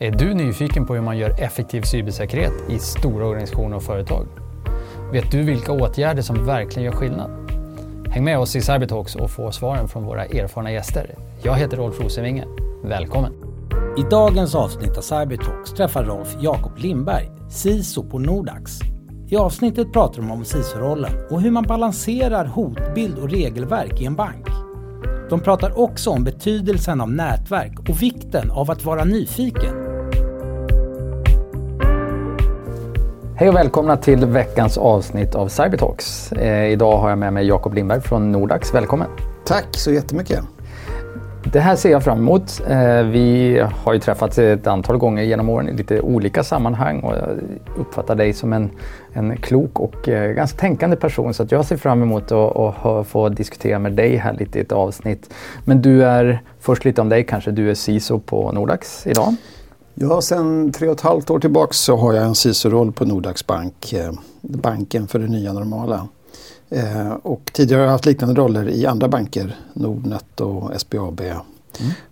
[0.00, 4.26] Är du nyfiken på hur man gör effektiv cybersäkerhet i stora organisationer och företag?
[5.12, 7.30] Vet du vilka åtgärder som verkligen gör skillnad?
[8.10, 11.14] Häng med oss i Cybertalks och få svaren från våra erfarna gäster.
[11.42, 12.44] Jag heter Rolf Rosenvinge.
[12.84, 13.32] Välkommen!
[13.98, 18.78] I dagens avsnitt av Cybertalks träffar Rolf Jakob Lindberg, CISO på Nordax.
[19.28, 24.14] I avsnittet pratar de om CISO-rollen och hur man balanserar hotbild och regelverk i en
[24.14, 24.46] bank.
[25.30, 29.77] De pratar också om betydelsen av nätverk och vikten av att vara nyfiken.
[33.38, 36.32] Hej och välkomna till veckans avsnitt av Cybertalks.
[36.32, 38.74] Eh, idag har jag med mig Jakob Lindberg från Nordax.
[38.74, 39.08] Välkommen!
[39.44, 40.40] Tack så jättemycket!
[41.52, 42.60] Det här ser jag fram emot.
[42.68, 47.16] Eh, vi har ju träffats ett antal gånger genom åren i lite olika sammanhang och
[47.16, 47.28] jag
[47.76, 48.70] uppfattar dig som en,
[49.12, 53.28] en klok och eh, ganska tänkande person så att jag ser fram emot att, få
[53.28, 55.34] diskutera med dig här lite i ett avsnitt.
[55.64, 59.34] Men du är, först lite om dig kanske, du är CISO på Nordax idag.
[60.00, 63.46] Ja, sedan tre och ett halvt år tillbaka så har jag en CISO-roll på Nordax
[63.46, 66.08] Bank, eh, banken för det nya normala.
[66.68, 71.20] Eh, och tidigare har jag haft liknande roller i andra banker, Nordnet och SBAB.
[71.20, 71.42] Mm.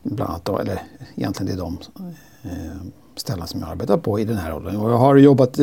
[0.03, 0.83] Bland annat då, eller
[1.15, 1.79] egentligen det är de
[2.43, 2.77] eh,
[3.17, 4.77] ställen som jag arbetar på i den här rollen.
[4.77, 5.59] Och jag har jobbat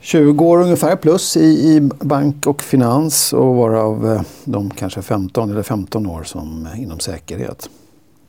[0.00, 5.62] 20 år ungefär plus i, i bank och finans och varav de kanske 15 eller
[5.62, 7.70] 15 år som inom säkerhet.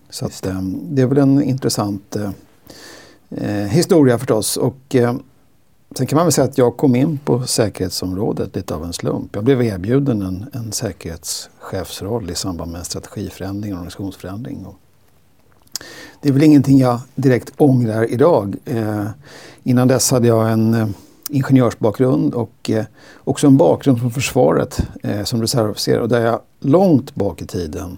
[0.10, 2.18] Så att, det är väl en intressant
[3.30, 4.58] eh, historia förstås.
[4.58, 5.16] Och, eh,
[5.96, 9.36] sen kan man väl säga att jag kom in på säkerhetsområdet lite av en slump.
[9.36, 14.66] Jag blev erbjuden en, en säkerhetschefsroll i samband med en strategiförändring och organisationsförändring.
[14.66, 14.76] Och
[16.22, 18.56] det är väl ingenting jag direkt ångrar idag.
[18.66, 19.06] Eh,
[19.64, 20.88] innan dess hade jag en eh,
[21.30, 22.86] ingenjörsbakgrund och eh,
[23.24, 27.98] också en bakgrund från försvaret eh, som reservofficer och där jag långt bak i tiden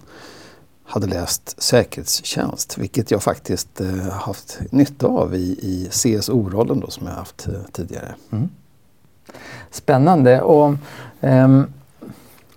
[0.92, 7.06] hade läst säkerhetstjänst, vilket jag faktiskt eh, haft nytta av i, i CSO-rollen då, som
[7.06, 8.14] jag haft eh, tidigare.
[8.32, 8.48] Mm.
[9.70, 10.42] Spännande.
[10.42, 10.74] Och,
[11.20, 11.66] ehm,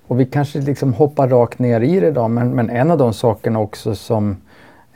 [0.08, 3.14] och vi kanske liksom hoppar rakt ner i det idag, men, men en av de
[3.14, 4.38] sakerna också som,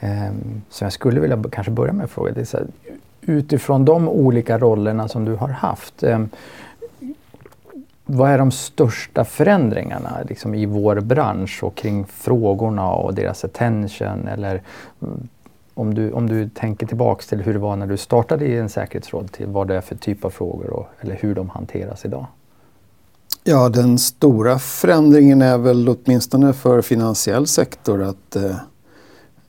[0.02, 2.68] um, som jag skulle vilja kanske börja med att fråga, det är så här,
[3.22, 6.30] utifrån de olika rollerna som du har haft, um,
[8.12, 14.28] vad är de största förändringarna liksom, i vår bransch och kring frågorna och deras attention?
[14.28, 14.62] Eller
[15.02, 15.28] mm,
[15.74, 18.70] om du, om du tänker tillbaks till hur det var när du startade i en
[18.70, 22.26] säkerhetsråd till vad det är för typ av frågor och, eller hur de hanteras idag?
[23.44, 28.56] Ja, den stora förändringen är väl åtminstone för finansiell sektor att eh,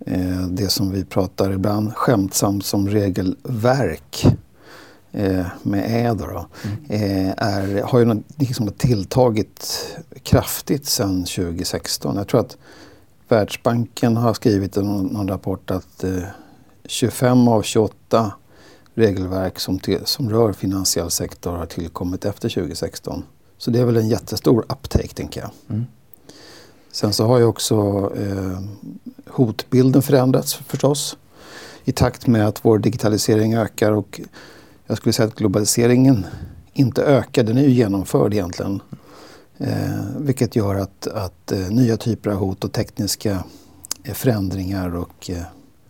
[0.06, 4.26] eh det som vi pratar ibland skämtsamt som regelverk
[5.12, 6.46] eh, med ä då,
[6.88, 9.86] eh, är, har ju liksom tilltagit
[10.22, 12.16] kraftigt sedan 2016.
[12.16, 12.56] Jag tror att
[13.28, 16.22] Världsbanken har skrivit någon, någon rapport att eh,
[16.84, 18.32] 25 av 28
[18.94, 23.22] regelverk som, till, som rör finansiell sektor har tillkommit efter 2016.
[23.58, 25.50] Så det är väl en jättestor uptake tänker jag.
[25.68, 25.86] Mm.
[26.92, 27.76] Sen så har ju också
[28.16, 28.60] eh,
[29.26, 31.16] hotbilden förändrats förstås
[31.84, 34.20] i takt med att vår digitalisering ökar och
[34.90, 36.26] jag skulle säga att globaliseringen
[36.72, 38.82] inte ökar, den är ju genomförd egentligen.
[39.58, 43.44] Eh, vilket gör att, att eh, nya typer av hot och tekniska
[44.04, 45.42] eh, förändringar och eh,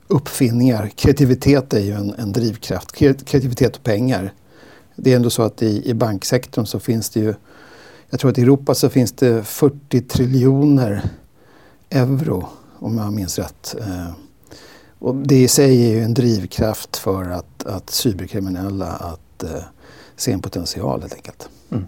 [0.07, 2.93] uppfinningar, kreativitet är ju en, en, drivkraft.
[2.93, 4.33] Kreativitet och pengar.
[4.97, 7.35] Det är ändå så att i, i banksektorn så finns det ju,
[8.11, 11.03] jag tror att i Europa så finns det 40 triljoner
[11.91, 13.77] euro om jag minns rätt.
[13.81, 14.11] Eh,
[15.01, 19.63] och det i sig är ju en drivkraft för att, att cyberkriminella att eh,
[20.17, 21.49] se en potential helt enkelt.
[21.71, 21.87] Mm.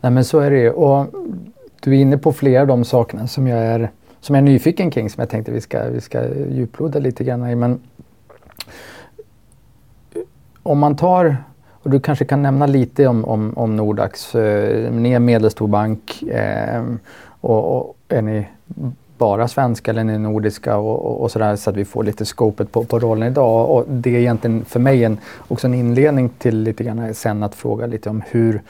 [0.00, 0.70] Nej men så är det ju.
[0.70, 1.06] Och
[1.80, 4.90] du är inne på flera av de sakerna som jag är, som jag är nyfiken
[4.90, 7.54] kring som jag tänkte vi ska, vi ska djuploda lite grann i.
[7.54, 7.80] Men
[10.62, 11.36] om man tar,
[11.82, 14.34] och du kanske kan nämna lite om, om, om Nordax.
[14.34, 16.84] Eh, ni är en medelstor bank eh,
[17.40, 18.46] och, och är ni
[19.18, 22.72] bara svenska eller den nordiska och, och, och sådär så att vi får lite skopet
[22.72, 23.70] på, på rollen idag.
[23.70, 25.18] Och det är egentligen för mig en,
[25.48, 28.62] också en inledning till lite grann sen att fråga lite om hur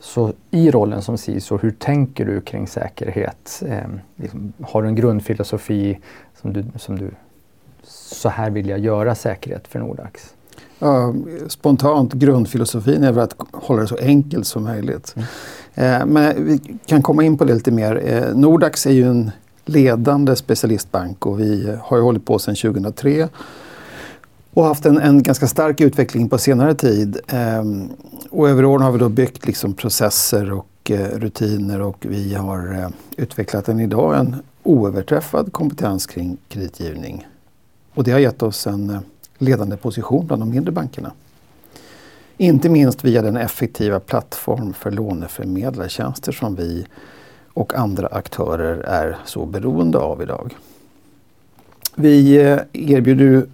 [0.00, 3.62] så i rollen som CISO, hur tänker du kring säkerhet?
[3.66, 5.98] Eh, liksom, har du en grundfilosofi
[6.40, 7.10] som du, som du,
[7.84, 10.34] så här vill jag göra säkerhet för Nordax?
[10.78, 11.14] Ja,
[11.48, 15.14] spontant grundfilosofin är väl att hålla det så enkelt som möjligt.
[15.16, 15.26] Mm.
[15.74, 18.02] Eh, men vi kan komma in på det lite mer.
[18.04, 19.30] Eh, Nordax är ju en
[19.64, 23.28] ledande specialistbank och vi har ju hållit på sedan 2003
[24.54, 27.18] och haft en, en ganska stark utveckling på senare tid.
[27.28, 27.88] Ehm,
[28.30, 32.74] och över åren har vi då byggt liksom processer och eh, rutiner och vi har
[32.74, 37.26] eh, utvecklat en idag en oöverträffad kompetens kring kreditgivning.
[37.94, 39.00] Och det har gett oss en eh,
[39.38, 41.12] ledande position bland de mindre bankerna.
[42.36, 46.86] Inte minst via den effektiva plattform för låneförmedlartjänster som vi
[47.54, 50.56] och andra aktörer är så beroende av idag.
[51.94, 53.46] Vi eh, erbjuder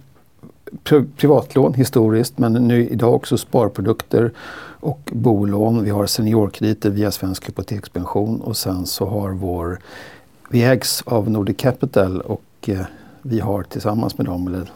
[1.17, 4.31] privatlån historiskt men nu idag också sparprodukter
[4.79, 5.83] och bolån.
[5.83, 9.79] Vi har seniorkrediter via Svensk Hypotekspension och sen så har vår,
[10.49, 12.81] vi ägs av Nordic Capital och eh,
[13.21, 14.71] vi har tillsammans med dem, eller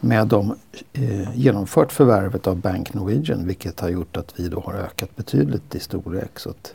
[0.00, 0.54] med dem
[0.92, 5.74] eh, genomfört förvärvet av Bank Norwegian vilket har gjort att vi då har ökat betydligt
[5.74, 6.38] i storlek.
[6.38, 6.72] Så att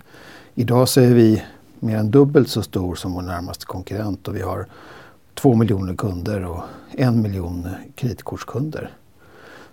[0.56, 1.44] idag så är vi
[1.82, 4.68] mer än dubbelt så stor som vår närmaste konkurrent och vi har
[5.34, 8.92] två miljoner kunder och en miljon kreditkortskunder.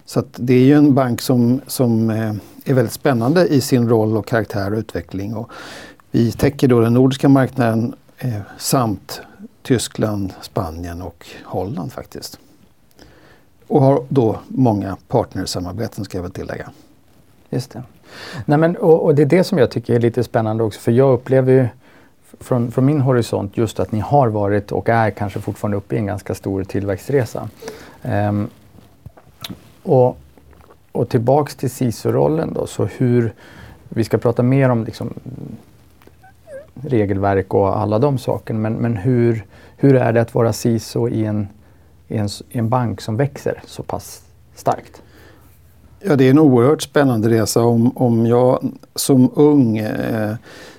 [0.05, 2.35] Så det är ju en bank som, som eh,
[2.65, 5.37] är väldigt spännande i sin roll och karaktär och utveckling.
[5.37, 5.51] Och
[6.11, 9.21] vi täcker då den nordiska marknaden eh, samt
[9.63, 12.39] Tyskland, Spanien och Holland faktiskt.
[13.67, 16.71] Och har då många partnersamarbeten ska jag väl tillägga.
[17.51, 17.83] Just det.
[18.45, 20.93] Nej, men, och, och, det är det som jag tycker är lite spännande också för
[20.93, 21.69] jag upplever ju
[22.41, 25.99] från, från min horisont just att ni har varit och är kanske fortfarande uppe i
[25.99, 27.49] en ganska stor tillväxtresa.
[28.03, 28.49] Um,
[29.83, 30.19] och,
[30.93, 33.33] och tillbaks till CISO-rollen då, så hur,
[33.89, 35.15] vi ska prata mer om liksom,
[36.75, 39.45] regelverk och alla de sakerna, men, men hur,
[39.77, 41.49] hur är det att vara CISO i en,
[42.09, 44.23] i en, i en bank som växer så pass
[44.55, 45.03] starkt?
[46.01, 47.63] Ja, det är en oerhört spännande resa.
[47.63, 50.35] Om, om jag som ung eh,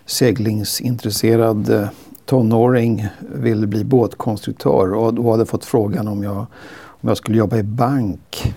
[0.10, 1.90] seglingsintresserad eh,
[2.26, 6.38] tonåring ville bli båtkonstruktör och då hade fått frågan om jag,
[6.78, 8.54] om jag skulle jobba i bank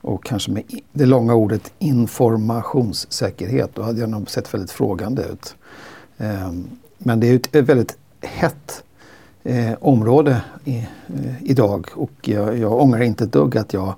[0.00, 0.62] och kanske med
[0.92, 3.70] det långa ordet informationssäkerhet.
[3.74, 5.56] Då hade jag nog sett väldigt frågande ut.
[6.18, 6.66] Ehm,
[6.98, 8.84] men det är ett, väldigt hett
[9.42, 10.84] eh, område eh,
[11.40, 13.94] idag och jag, jag ångrar inte ett dugg att jag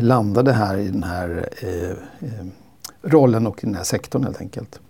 [0.00, 1.48] landade här i den här
[3.02, 4.80] rollen och i den här sektorn helt enkelt.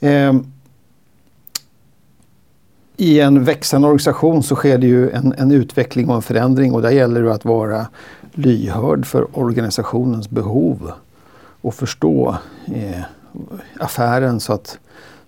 [0.00, 0.34] Eh,
[2.96, 6.82] I en växande organisation så sker det ju en, en, utveckling och en förändring och
[6.82, 7.86] där gäller det att vara
[8.32, 10.92] lyhörd för organisationens behov
[11.60, 12.36] och förstå
[12.74, 13.02] eh,
[13.80, 14.78] affären så att,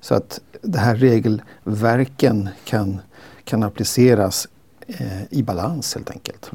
[0.00, 3.00] så att det här regelverken kan,
[3.44, 4.48] kan appliceras
[4.86, 6.50] eh, i balans helt enkelt.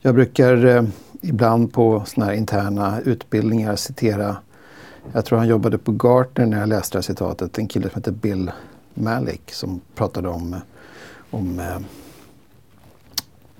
[0.00, 0.82] Jag brukar eh,
[1.20, 4.36] ibland på såna här interna utbildningar citera,
[5.12, 7.98] jag tror han jobbade på Gartner när jag läste det här citatet, en kille som
[8.00, 8.50] heter Bill
[8.94, 10.56] Malik som pratade om,
[11.30, 11.78] om eh,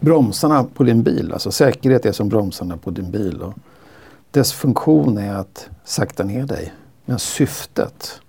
[0.01, 1.33] bromsarna på din bil.
[1.33, 3.43] Alltså säkerhet är som bromsarna på din bil.
[3.43, 3.55] Och
[4.31, 6.73] dess funktion är att sakta ner dig.
[7.05, 8.21] Men syftet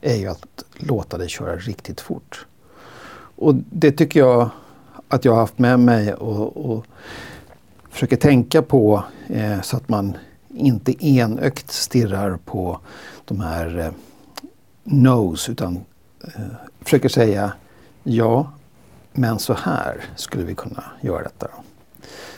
[0.00, 2.46] är ju att låta dig köra riktigt fort.
[3.36, 4.48] Och det tycker jag
[5.08, 6.86] att jag har haft med mig och, och
[7.90, 10.16] försöker tänka på eh, så att man
[10.56, 12.80] inte enögt stirrar på
[13.24, 13.90] de här eh,
[14.84, 15.78] nos utan
[16.24, 16.30] eh,
[16.80, 17.52] försöker säga
[18.02, 18.52] ja,
[19.12, 21.48] men så här skulle vi kunna göra detta.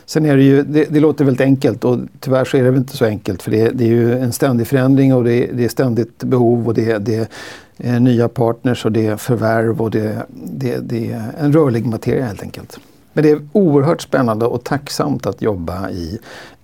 [0.06, 2.79] Sen är det ju, det, det, låter väldigt enkelt och tyvärr så är det väl
[2.79, 5.69] inte så enkelt för det, det är ju en ständig förändring och det, det är
[5.69, 7.31] ständigt behov och det, det
[7.76, 12.26] är nya partners och det är förvärv och det, det, det är en rörlig materia
[12.26, 12.79] helt enkelt.
[13.12, 16.19] Men det är oerhört spännande och tacksamt att jobba i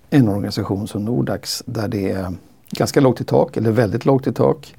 [0.09, 2.33] en organisation som Nordax där det är
[2.71, 4.75] ganska lågt i tak, eller väldigt lågt i tak.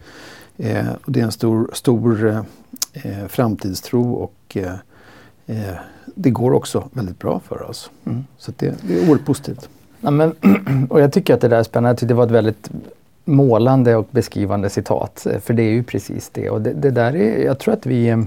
[0.56, 2.44] Eh, och det är en stor, stor
[2.92, 4.74] eh, framtidstro och eh,
[5.46, 5.74] eh
[6.18, 7.90] det går också väldigt bra för oss.
[8.04, 8.24] Mm.
[8.38, 9.68] Så det, det, är oerhört positivt.
[10.00, 10.34] Ja, men,
[10.90, 11.90] och jag tycker att det där är spännande.
[11.90, 12.70] Jag tycker det var ett väldigt
[13.24, 15.26] målande och beskrivande citat.
[15.40, 16.50] För det är ju precis det.
[16.50, 18.26] Och det, det där är, jag tror att vi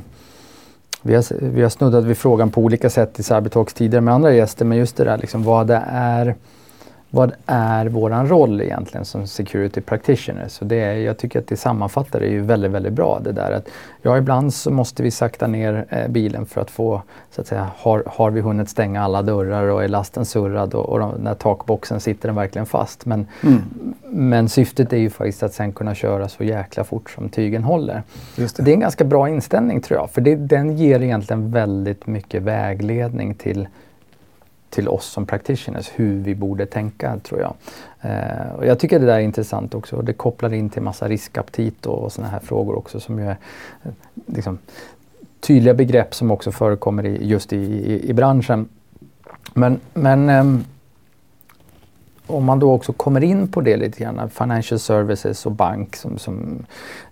[1.01, 4.33] vi har, vi har snuddat vid frågan på olika sätt i Cybertalks tidigare med andra
[4.33, 6.35] gäster, men just det där liksom vad det är
[7.11, 10.47] vad är våran roll egentligen som security practitioner?
[10.47, 13.51] Så det är, jag tycker att det sammanfattar det ju väldigt, väldigt bra det där
[13.51, 13.69] att
[14.01, 17.01] ja, ibland så måste vi sakta ner eh, bilen för att få,
[17.31, 20.89] så att säga, har, har vi hunnit stänga alla dörrar och är lasten surrad och,
[20.89, 23.05] och när takboxen sitter den verkligen fast.
[23.05, 23.61] Men, mm.
[24.03, 28.03] men syftet är ju faktiskt att sen kunna köra så jäkla fort som tygen håller.
[28.35, 28.57] Det.
[28.57, 28.71] det.
[28.71, 33.33] är en ganska bra inställning tror jag, för det, den ger egentligen väldigt mycket vägledning
[33.35, 33.67] till
[34.69, 37.53] till oss som practitioners hur vi borde tänka tror jag.
[38.01, 40.01] Eh, och jag tycker det där är intressant också.
[40.01, 43.37] Det kopplar in till massa riskaptit och, och sådana här frågor också som ju är
[43.83, 43.91] eh,
[44.25, 44.57] liksom,
[45.39, 48.69] tydliga begrepp som också förekommer i, just i, i, i branschen.
[49.53, 50.65] Men, men eh,
[52.27, 56.17] om man då också kommer in på det lite grann, financial services och bank som,
[56.17, 56.65] som,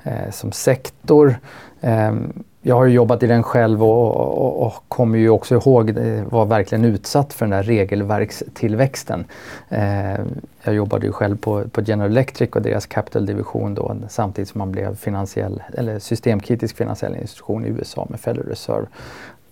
[0.03, 1.35] eh, som sektor.
[1.81, 5.93] Ehm, jag har ju jobbat i den själv och, och, och kommer ju också ihåg,
[5.93, 9.25] det var verkligen utsatt för den där regelverkstillväxten.
[9.69, 10.19] Eh,
[10.63, 14.59] jag jobbade ju själv på, på General Electric och deras capital division då samtidigt som
[14.59, 18.87] man blev finansiell, eller systemkritisk finansiell institution i USA med Federal Reserve.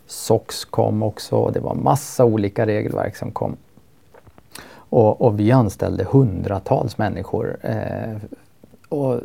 [0.07, 3.55] SOX kom också och det var massa olika regelverk som kom.
[4.75, 7.57] Och, och vi anställde hundratals människor.
[7.62, 8.15] Eh,
[8.89, 9.22] och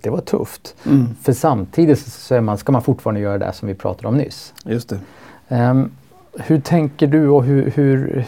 [0.00, 0.76] det var tufft.
[0.86, 1.06] Mm.
[1.22, 4.54] För samtidigt så man, ska man fortfarande göra det som vi pratade om nyss.
[4.64, 4.98] Just det.
[5.48, 5.90] Um,
[6.38, 8.24] hur tänker du och hur, hur,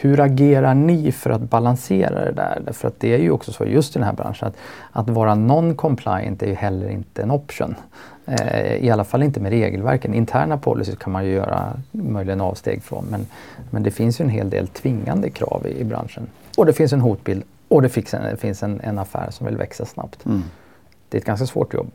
[0.00, 2.62] hur agerar ni för att balansera det där?
[2.66, 4.56] Därför att det är ju också så just i den här branschen att,
[4.92, 7.74] att vara non-compliant är ju heller inte en option.
[8.26, 10.14] Eh, I alla fall inte med regelverken.
[10.14, 13.26] Interna policies kan man ju göra möjligen avsteg från men,
[13.70, 16.26] men det finns ju en hel del tvingande krav i, i branschen.
[16.56, 19.46] Och det finns en hotbild och det finns en, det finns en, en affär som
[19.46, 20.26] vill växa snabbt.
[20.26, 20.42] Mm.
[21.12, 21.90] Det är ett ganska svårt jobb.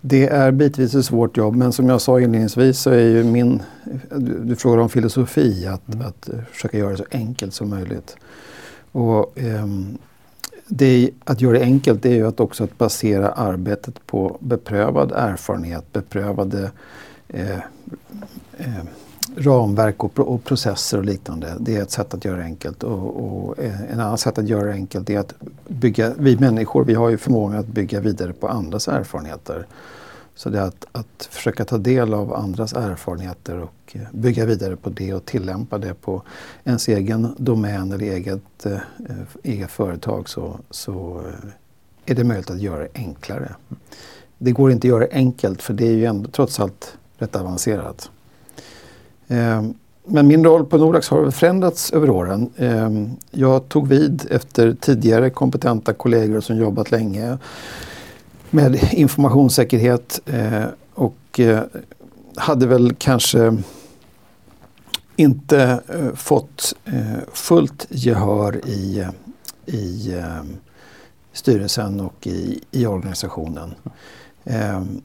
[0.00, 3.62] Det är bitvis ett svårt jobb men som jag sa inledningsvis så är ju min,
[4.16, 6.06] du, frågar om filosofi, att, mm.
[6.06, 8.16] att försöka göra det så enkelt som möjligt.
[8.92, 9.98] Och, um,
[10.66, 15.12] det, att göra det enkelt det är ju att också att basera arbetet på beprövad
[15.12, 16.70] erfarenhet, beprövade
[17.28, 17.58] eh,
[18.58, 18.84] eh,
[19.36, 21.56] ramverk och, och, processer och liknande.
[21.60, 22.82] Det är ett sätt att göra det enkelt.
[22.82, 25.34] Och, och eh, en annan sätt att göra det enkelt är att
[25.68, 29.66] bygga, vi människor vi har ju förmågan att bygga vidare på andras erfarenheter.
[30.34, 34.76] Så det är att, att försöka ta del av andras erfarenheter och eh, bygga vidare
[34.76, 36.22] på det och tillämpa det på
[36.64, 38.78] ens egen domän eller eget, eh,
[39.42, 41.50] eget företag så, så eh,
[42.06, 43.54] är det möjligt att göra det enklare.
[44.38, 47.36] Det går inte att göra det enkelt för det är ju ändå trots allt rätt
[47.36, 48.10] avancerat.
[49.28, 52.50] Ehm, men min roll på Nordax har förändrats över åren.
[52.56, 57.38] Ehm, jag tog vid efter tidigare kompetenta kollegor som jobbat länge
[58.50, 60.64] med informationssäkerhet eh,
[60.94, 61.62] och eh,
[62.36, 63.56] hade väl kanske
[65.16, 66.74] inte eh, fått
[67.32, 69.06] fullt gehör i,
[69.66, 70.14] i
[71.32, 73.74] styrelsen och i, i organisationen.
[74.44, 75.00] Ehm,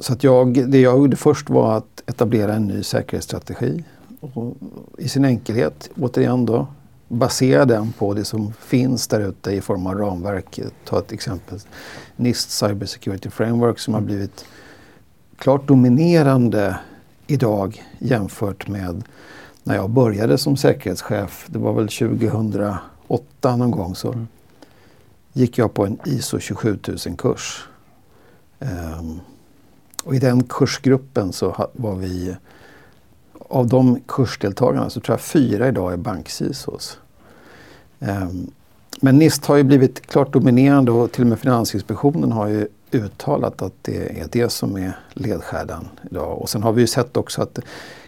[0.00, 3.84] så att jag, det jag gjorde först var att etablera en ny säkerhetsstrategi.
[4.20, 4.56] Och
[4.98, 6.66] I sin enkelhet, återigen då,
[7.08, 10.60] basera den på det som finns där ute i form av ramverk.
[10.84, 11.58] Ta ett exempel,
[12.16, 14.44] NIST Cyber Security Framework som har blivit
[15.36, 16.78] klart dominerande
[17.26, 19.04] idag jämfört med
[19.64, 21.46] när jag började som säkerhetschef.
[21.46, 24.28] Det var väl 2008 någon gång så mm.
[25.32, 27.68] gick jag på en ISO 27000 kurs.
[28.58, 29.20] Um,
[30.04, 32.36] och i den kursgruppen så var vi,
[33.38, 36.98] av de kursdeltagarna så tror jag fyra idag är bank-CISOs.
[37.98, 38.50] Um, ehm,
[39.00, 43.62] men NIST har ju blivit klart dominerande och till och med Finansinspektionen har ju uttalat
[43.62, 46.38] att det är det som är ledstjärnan idag.
[46.38, 47.58] Och sen har vi ju sett också att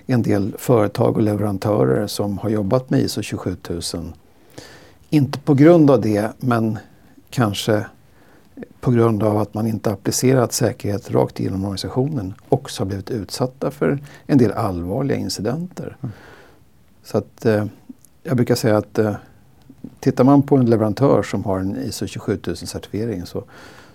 [0.07, 4.13] en del företag och leverantörer som har jobbat med ISO 27000,
[5.11, 6.79] inte på grund av det men
[7.31, 7.87] kanske
[8.81, 13.71] på grund av att man inte applicerat säkerhet rakt igenom organisationen också har blivit utsatta
[13.71, 15.97] för en del allvarliga incidenter.
[16.03, 16.13] Mm.
[17.05, 17.65] Så att eh,
[18.23, 19.15] jag brukar säga att eh,
[20.01, 23.45] tittar man på en leverantör som har en ISO 27000 certifiering så,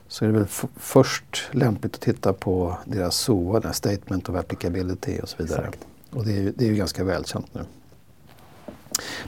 [0.07, 5.19] så är det väl först lämpligt att titta på deras SOA, den Statement of Applicability
[5.19, 5.59] och så vidare.
[5.59, 5.87] Exakt.
[6.11, 7.61] Och det är, ju, det är ju ganska välkänt nu.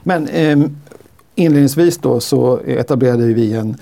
[0.04, 0.60] Men eh,
[1.36, 3.78] inledningsvis då så etablerade vi en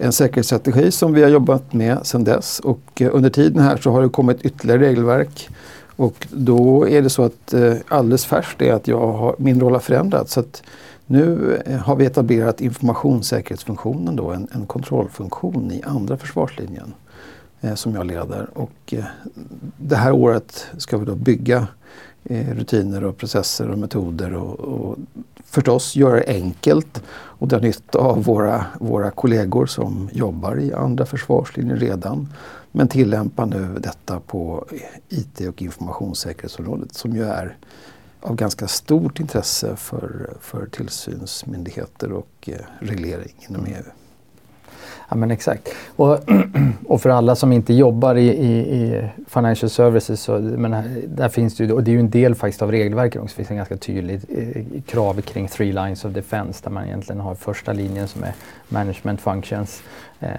[0.00, 3.90] en säkerhetsstrategi som vi har jobbat med sedan dess och eh, under tiden här så
[3.90, 5.48] har det kommit ytterligare regelverk.
[5.96, 9.72] Och då är det så att eh, alldeles färskt är att jag har, min roll
[9.72, 10.32] har förändrats.
[10.32, 10.62] Så att
[11.06, 16.94] nu eh, har vi etablerat informationssäkerhetsfunktionen då, en, en kontrollfunktion i andra försvarslinjen
[17.60, 18.48] eh, som jag leder.
[18.54, 19.04] Och eh,
[19.76, 21.66] det här året ska vi då bygga
[22.24, 24.98] Eh, rutiner och processer och metoder och, och
[25.44, 31.06] förstås göra det enkelt och dra nytta av våra, våra kollegor som jobbar i andra
[31.06, 32.32] försvarslinjer redan.
[32.72, 34.64] Men tillämpa nu detta på
[35.08, 37.56] IT och informationssäkerhetsområdet som ju är
[38.20, 43.99] av ganska stort intresse för, för tillsynsmyndigheter och eh, reglering inom EU.
[45.10, 45.68] Ja men exakt.
[45.96, 46.18] Och,
[46.86, 51.56] och för alla som inte jobbar i, i, i financial services så men där finns
[51.56, 53.56] det ju, och det är ju en del faktiskt av regelverket också, det finns en
[53.56, 58.08] ganska tydlig eh, krav kring three lines of defense där man egentligen har första linjen
[58.08, 58.32] som är
[58.68, 59.82] management functions,
[60.20, 60.30] eh,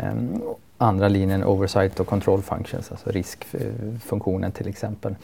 [0.78, 5.16] andra linjen oversight och control functions, alltså riskfunktionen till exempel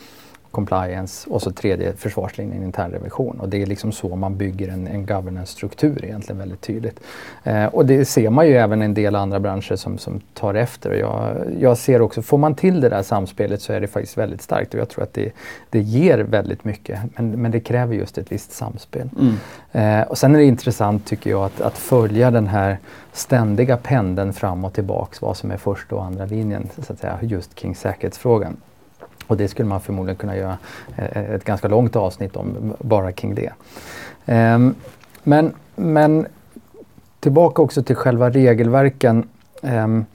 [0.57, 3.39] compliance och så tredje försvarslinjen internrevision.
[3.39, 6.99] Och det är liksom så man bygger en, en governance-struktur egentligen väldigt tydligt.
[7.43, 10.89] Eh, och det ser man ju även en del andra branscher som, som tar efter.
[10.89, 14.17] Och jag, jag ser också, får man till det där samspelet så är det faktiskt
[14.17, 15.31] väldigt starkt och jag tror att det,
[15.69, 16.99] det ger väldigt mycket.
[17.15, 19.09] Men, men det kräver just ett visst samspel.
[19.19, 20.01] Mm.
[20.01, 22.77] Eh, och sen är det intressant tycker jag att, att följa den här
[23.13, 27.17] ständiga pendeln fram och tillbaks vad som är första och andra linjen så att säga,
[27.21, 28.57] just kring säkerhetsfrågan.
[29.27, 30.57] Och det skulle man förmodligen kunna göra
[30.95, 33.51] eh, ett ganska långt avsnitt om bara kring det.
[34.25, 34.75] Ehm,
[35.23, 36.27] men, men
[37.19, 39.29] tillbaka också till själva regelverken.
[39.61, 40.05] Ehm,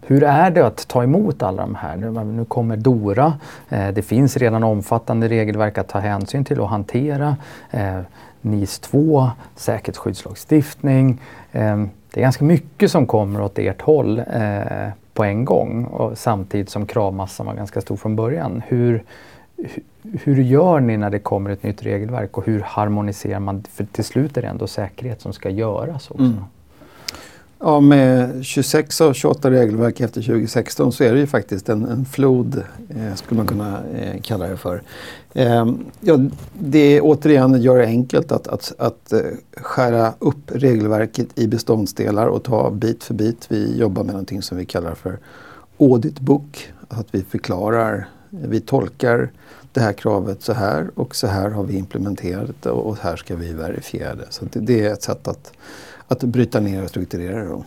[0.00, 1.96] hur är det att ta emot alla de här?
[2.24, 3.32] Nu kommer DORA.
[3.68, 7.36] Eh, det finns redan omfattande regelverk att ta hänsyn till och hantera.
[7.70, 8.00] Eh,
[8.40, 11.20] NIS 2, säkerhetsskyddslagstiftning.
[11.52, 14.22] Ehm, det är ganska mycket som kommer åt ert håll
[15.18, 18.62] på en gång och samtidigt som kravmassan var ganska stor från början.
[18.66, 19.04] Hur,
[20.02, 23.62] hur gör ni när det kommer ett nytt regelverk och hur harmoniserar man?
[23.62, 26.22] För till slut är det ändå säkerhet som ska göras också.
[26.22, 26.44] Mm.
[27.60, 32.04] Ja, med 26 av 28 regelverk efter 2016 så är det ju faktiskt en, en
[32.04, 34.82] flod, eh, skulle man kunna eh, kalla det för.
[35.32, 35.66] Eh,
[36.00, 36.18] ja,
[36.52, 39.20] det är återigen gör det enkelt att, att, att eh,
[39.56, 43.46] skära upp regelverket i beståndsdelar och ta bit för bit.
[43.48, 45.18] Vi jobbar med någonting som vi kallar för
[45.78, 46.72] audit book.
[46.88, 49.30] Att vi förklarar, vi tolkar
[49.72, 53.36] det här kravet så här och så här har vi implementerat det och här ska
[53.36, 54.26] vi verifiera det.
[54.30, 55.52] Så det, det är ett sätt att
[56.08, 57.64] att bryta ner och strukturera det.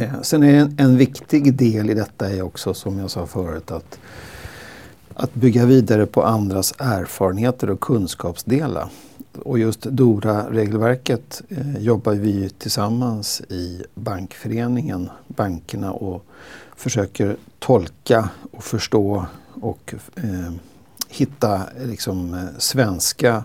[0.00, 3.70] Eh, sen är en, en, viktig del i detta är också som jag sa förut
[3.70, 3.98] att,
[5.14, 8.88] att bygga vidare på andras erfarenheter och kunskapsdelar.
[9.42, 16.24] Och just DORA-regelverket eh, jobbar vi tillsammans i bankföreningen, bankerna och
[16.76, 19.26] försöker tolka och förstå
[19.60, 20.52] och eh,
[21.08, 23.44] hitta liksom, eh, svenska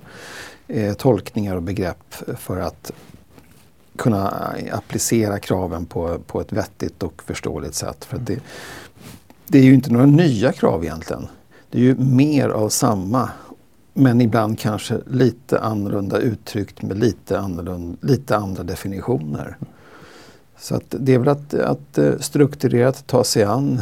[0.67, 2.91] eh, tolkningar och begrepp för att
[3.99, 8.05] kunna applicera kraven på, på ett vettigt och förståeligt sätt.
[8.05, 8.39] För det,
[9.47, 11.27] det är ju inte några nya krav egentligen.
[11.69, 13.29] Det är ju mer av samma
[13.93, 19.57] men ibland kanske lite annorlunda uttryckt med lite, annorlunda, lite andra definitioner.
[20.59, 23.81] Så att det är väl att, att eh, strukturerat ta sig an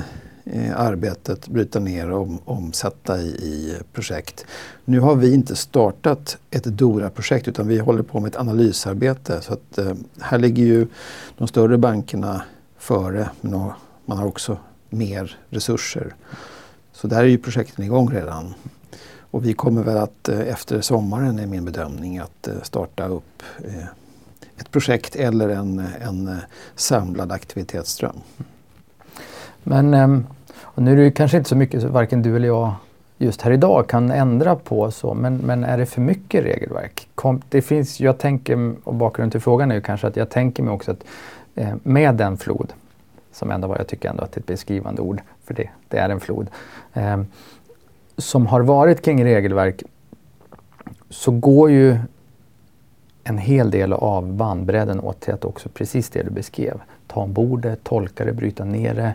[0.51, 4.45] eh, arbetet, bryta ner och om, omsätta i, i, projekt.
[4.85, 9.41] Nu har vi inte startat ett DORA-projekt utan vi håller på med ett analysarbete.
[9.41, 10.87] Så att, eh, här ligger ju
[11.37, 12.41] de större bankerna
[12.77, 13.71] före men
[14.05, 14.57] man har också
[14.89, 16.15] mer resurser.
[16.93, 18.53] Så där är ju projekten igång redan.
[19.31, 23.43] Och vi kommer väl att eh, efter sommaren är min bedömning att eh, starta upp
[23.65, 23.85] eh,
[24.57, 26.37] ett projekt eller en, en eh,
[26.75, 28.15] samlad aktivitetsström.
[29.63, 30.25] Men ehm,
[30.77, 32.73] och nu är det kanske inte så mycket så varken du eller jag
[33.17, 37.07] just här idag kan ändra på så, men, men är det för mycket regelverk?
[37.15, 40.63] Kom, det finns, jag tänker, och bakgrunden till frågan är ju kanske att jag tänker
[40.63, 41.03] mig också att
[41.55, 42.73] eh, med den flod,
[43.31, 45.97] som ändå var, jag tycker ändå att det är ett beskrivande ord, för det, det
[45.97, 46.47] är en flod,
[46.93, 47.21] eh,
[48.17, 49.83] som har varit kring regelverk
[51.09, 51.97] så går ju
[53.23, 56.81] en hel del av bandbredden åt till att också precis det du beskrev.
[57.07, 59.13] Ta ombord det, tolka det, bryta ner det,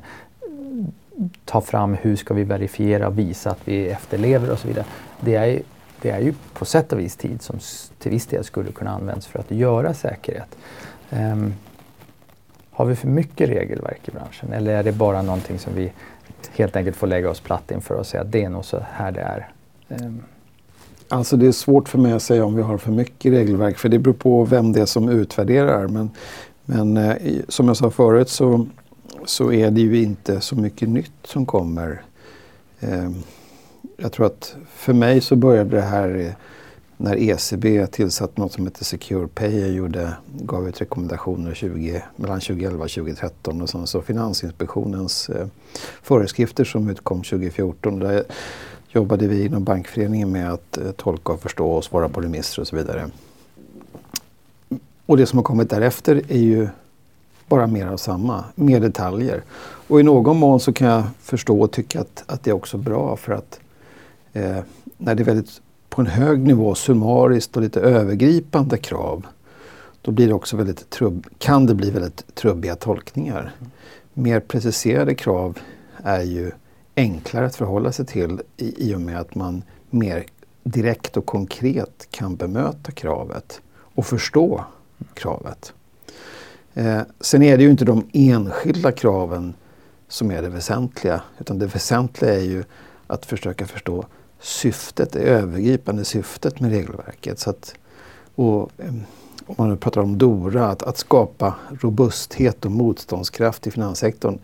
[1.45, 4.85] ta fram hur ska vi verifiera och visa att vi efterlever och så vidare.
[5.21, 5.63] Det är,
[6.01, 7.59] det är ju på sätt och vis tid som
[7.99, 10.57] till viss del skulle kunna användas för att göra säkerhet.
[11.11, 11.55] Um,
[12.71, 15.93] har vi för mycket regelverk i branschen eller är det bara någonting som vi
[16.57, 19.13] helt enkelt får lägga oss platt inför och säga att det är nog så här
[19.13, 19.49] det är?
[19.89, 20.23] Um.
[21.09, 23.89] Alltså det är svårt för mig att säga om vi har för mycket regelverk för
[23.89, 25.89] det beror på vem det är som utvärderar.
[25.89, 26.11] Men,
[26.65, 27.17] men eh,
[27.49, 28.67] som jag sa förut så
[29.25, 32.03] så är det ju inte så mycket nytt som kommer.
[32.81, 33.15] Ehm,
[33.97, 36.35] jag tror att för mig så började det här
[37.03, 42.41] när ECB tillsatte något som heter Secure Pay och gjorde, gav ut rekommendationer 20, mellan
[42.41, 45.47] 2011 och 2013 och sen så Finansinspektionens eh,
[46.03, 47.99] föreskrifter som utkom 2014.
[47.99, 48.25] Där
[48.89, 52.69] jobbade vi inom bankföreningen med att eh, tolka och förstå och svara på remisser och
[52.69, 53.11] så vidare.
[55.07, 56.69] Och det som har kommit därefter är ju
[57.53, 59.43] bara mer av samma, mer detaljer.
[59.89, 62.79] Och i någon mån så kan jag förstå och tycka att, att det är också
[62.79, 63.61] bra för att
[64.33, 64.59] eh,
[64.97, 69.27] när det är väldigt på en hög nivå summariskt och lite övergripande krav
[70.03, 73.55] då blir det också väldigt trubb, kan det bli väldigt trubbiga tolkningar.
[74.15, 75.59] Mer preciserade krav
[76.03, 76.51] är ju
[76.97, 80.25] enklare att förhålla sig till i, i och med att man mer
[80.63, 84.65] direkt och konkret kan bemöta kravet och förstå
[85.15, 85.73] kravet.
[86.75, 89.55] Eh, sen är det ju inte de enskilda kraven
[90.09, 91.23] som är det väsentliga.
[91.39, 92.65] Utan det väsentliga är ju
[93.07, 94.07] att försöka förstå
[94.41, 97.39] syftet, det övergripande syftet med regelverket.
[97.39, 97.75] Så att,
[98.35, 98.95] och, eh,
[99.47, 104.39] om man nu pratar om DORA, att, att skapa robusthet och motståndskraft i finanssektorn.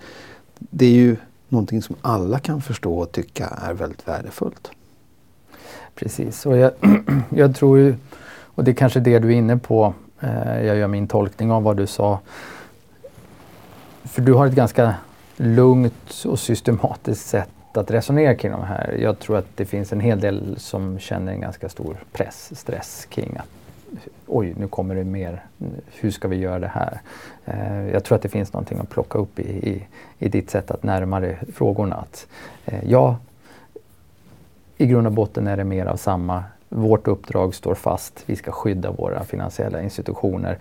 [0.59, 1.17] Det är ju
[1.49, 4.71] någonting som alla kan förstå och tycka är väldigt värdefullt.
[5.95, 6.73] Precis, och jag,
[7.31, 7.95] jag tror ju,
[8.43, 11.63] och det är kanske det du är inne på, Eh, jag gör min tolkning av
[11.63, 12.21] vad du sa.
[14.05, 14.95] För du har ett ganska
[15.37, 18.97] lugnt och systematiskt sätt att resonera kring de här.
[19.03, 23.07] Jag tror att det finns en hel del som känner en ganska stor press, stress
[23.11, 23.49] kring att
[24.27, 25.45] oj, nu kommer det mer,
[26.01, 27.01] hur ska vi göra det här?
[27.45, 29.87] Eh, jag tror att det finns någonting att plocka upp i, i,
[30.19, 31.97] i ditt sätt att närma dig frågorna.
[31.97, 32.27] Att,
[32.65, 33.17] eh, ja,
[34.77, 36.45] i grund och botten är det mer av samma.
[36.69, 38.23] Vårt uppdrag står fast.
[38.27, 40.59] Vi ska skydda våra finansiella institutioner.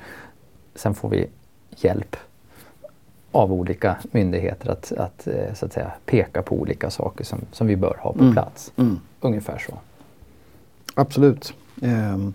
[0.75, 1.27] Sen får vi
[1.75, 2.15] hjälp
[3.31, 7.67] av olika myndigheter att, att, eh, så att säga, peka på olika saker som, som
[7.67, 8.33] vi bör ha på mm.
[8.33, 8.71] plats.
[8.75, 8.99] Mm.
[9.21, 9.73] Ungefär så.
[10.93, 11.53] Absolut.
[11.81, 12.33] Um,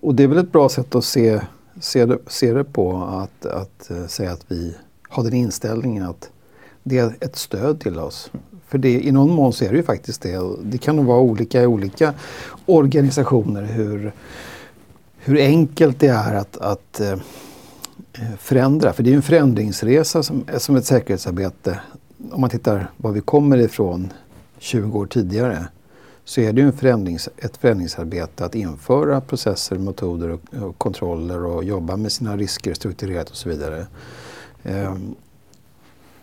[0.00, 1.40] och det är väl ett bra sätt att se,
[1.80, 4.76] se, det, se det på att, att uh, säga att vi
[5.08, 6.30] har den inställningen att
[6.82, 8.30] det är ett stöd till oss.
[8.68, 10.38] För det, i någon mån så är det ju faktiskt det.
[10.62, 12.14] Det kan nog vara olika i olika
[12.66, 14.12] organisationer hur,
[15.18, 17.18] hur enkelt det är att, att eh,
[18.38, 18.92] förändra.
[18.92, 21.80] För det är ju en förändringsresa som, som ett säkerhetsarbete.
[22.30, 24.12] Om man tittar var vi kommer ifrån
[24.58, 25.66] 20 år tidigare
[26.24, 31.44] så är det ju en förändrings, ett förändringsarbete att införa processer, metoder och, och, kontroller
[31.44, 33.86] och jobba med sina risker strukturerat och så vidare.
[34.62, 35.14] Ehm,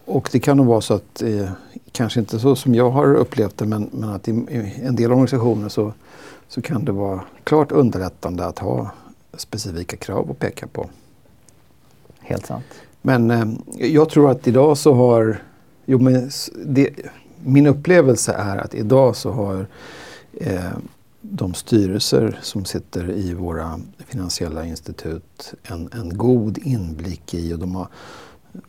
[0.06, 1.50] och det kan nog vara så att, eh,
[1.92, 5.12] kanske inte så som jag har upplevt det, men, men att i, i, en del
[5.12, 5.94] organisationer så,
[6.48, 8.92] så kan det vara klart underlättande att ha
[9.34, 10.89] specifika krav att peka på.
[12.20, 12.66] Helt sant.
[13.02, 13.48] Men eh,
[13.92, 15.42] jag tror att idag så har,
[15.86, 16.30] jo, men
[16.66, 16.89] det,
[17.44, 19.68] min upplevelse är att idag så har
[20.34, 20.72] eh,
[21.22, 27.76] de styrelser som sitter i våra finansiella institut en, en god inblick i och de
[27.76, 27.88] har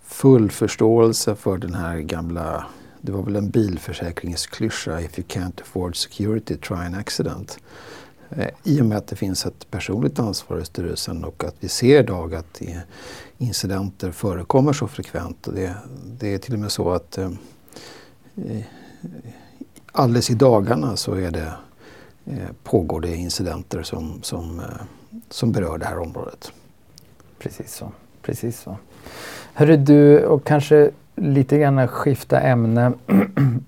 [0.02, 2.66] full förståelse för den här gamla,
[3.00, 7.58] det var väl en bilförsäkringsklyscha, if you can't afford security, try an accident.
[8.30, 11.68] Eh, I och med att det finns ett personligt ansvar i styrelsen och att vi
[11.68, 12.62] ser idag att
[13.38, 15.48] incidenter förekommer så frekvent.
[15.54, 15.74] Det,
[16.20, 17.30] det är till och med så att eh,
[18.36, 18.64] eh,
[19.92, 21.52] alldeles i dagarna så är det,
[22.26, 24.64] eh, pågår det incidenter som, som, eh,
[25.30, 26.52] som berör det här området.
[27.38, 27.92] Precis så.
[28.22, 28.78] Precis så.
[29.56, 32.92] Hörru du, och kanske lite grann skifta ämne.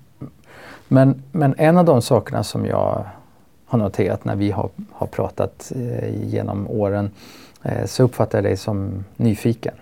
[0.88, 3.04] men, men en av de sakerna som jag
[3.66, 7.10] har noterat när vi har, har pratat eh, genom åren
[7.62, 9.74] eh, så uppfattar jag dig som nyfiken.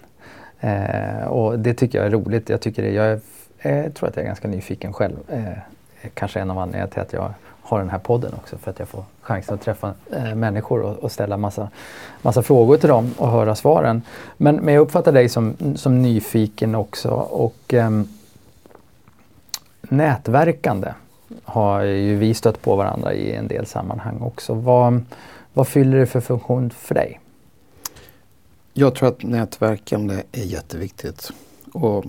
[0.61, 2.49] Eh, och det tycker jag är roligt.
[2.49, 3.21] Jag, tycker det, jag är
[3.59, 5.17] eh, tror att jag är ganska nyfiken själv.
[5.29, 5.59] Eh,
[6.15, 8.89] kanske en av anledningarna till att jag har den här podden också för att jag
[8.89, 11.69] får chansen att träffa eh, människor och, och, ställa massa,
[12.23, 14.03] massa frågor till dem och höra svaren.
[14.37, 17.91] Men, men jag uppfattar dig som, som nyfiken också och eh,
[19.83, 20.93] nätverkande
[21.45, 24.55] har ju vi stött på varandra i en del sammanhang också.
[24.55, 25.05] Vad,
[25.53, 27.21] vad fyller det för funktion för dig?
[28.73, 31.31] Jag tror att nätverkande är jätteviktigt.
[31.73, 32.05] Och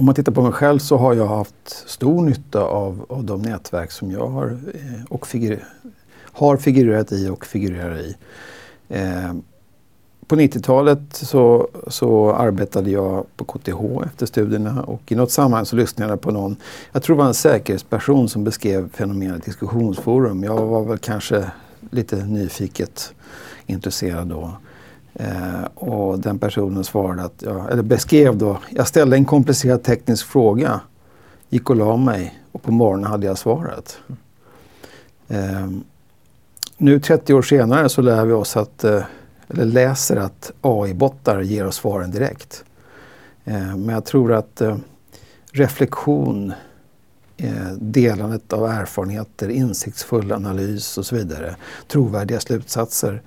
[0.00, 3.42] om man tittar på mig själv så har jag haft stor nytta av, av de
[3.42, 5.64] nätverk som jag har, eh, och figur,
[6.22, 8.16] har figurerat i och figurerar i.
[8.88, 9.32] Eh,
[10.26, 15.76] på 90-talet så, så arbetade jag på KTH efter studierna och i något sammanhang så
[15.76, 16.56] lyssnade jag på någon,
[16.92, 20.44] jag tror det var en säkerhetsperson som beskrev fenomenet diskussionsforum.
[20.44, 21.50] Jag var väl kanske
[21.90, 23.14] lite nyfiket
[23.66, 24.52] intresserad då.
[25.20, 30.26] Eh, och den personen svarade att, ja, eller beskrev då, jag ställde en komplicerad teknisk
[30.26, 30.80] fråga,
[31.48, 33.98] gick och la mig och på morgonen hade jag svaret.
[35.28, 35.68] Eh,
[36.76, 39.02] nu 30 år senare så lär vi oss att, eh,
[39.48, 42.64] eller läser att AI-bottar ger oss svaren direkt.
[43.44, 44.76] Eh, men jag tror att eh,
[45.52, 46.52] reflektion,
[47.36, 51.56] eh, delandet av erfarenheter, insiktsfull analys och så vidare,
[51.88, 53.22] trovärdiga slutsatser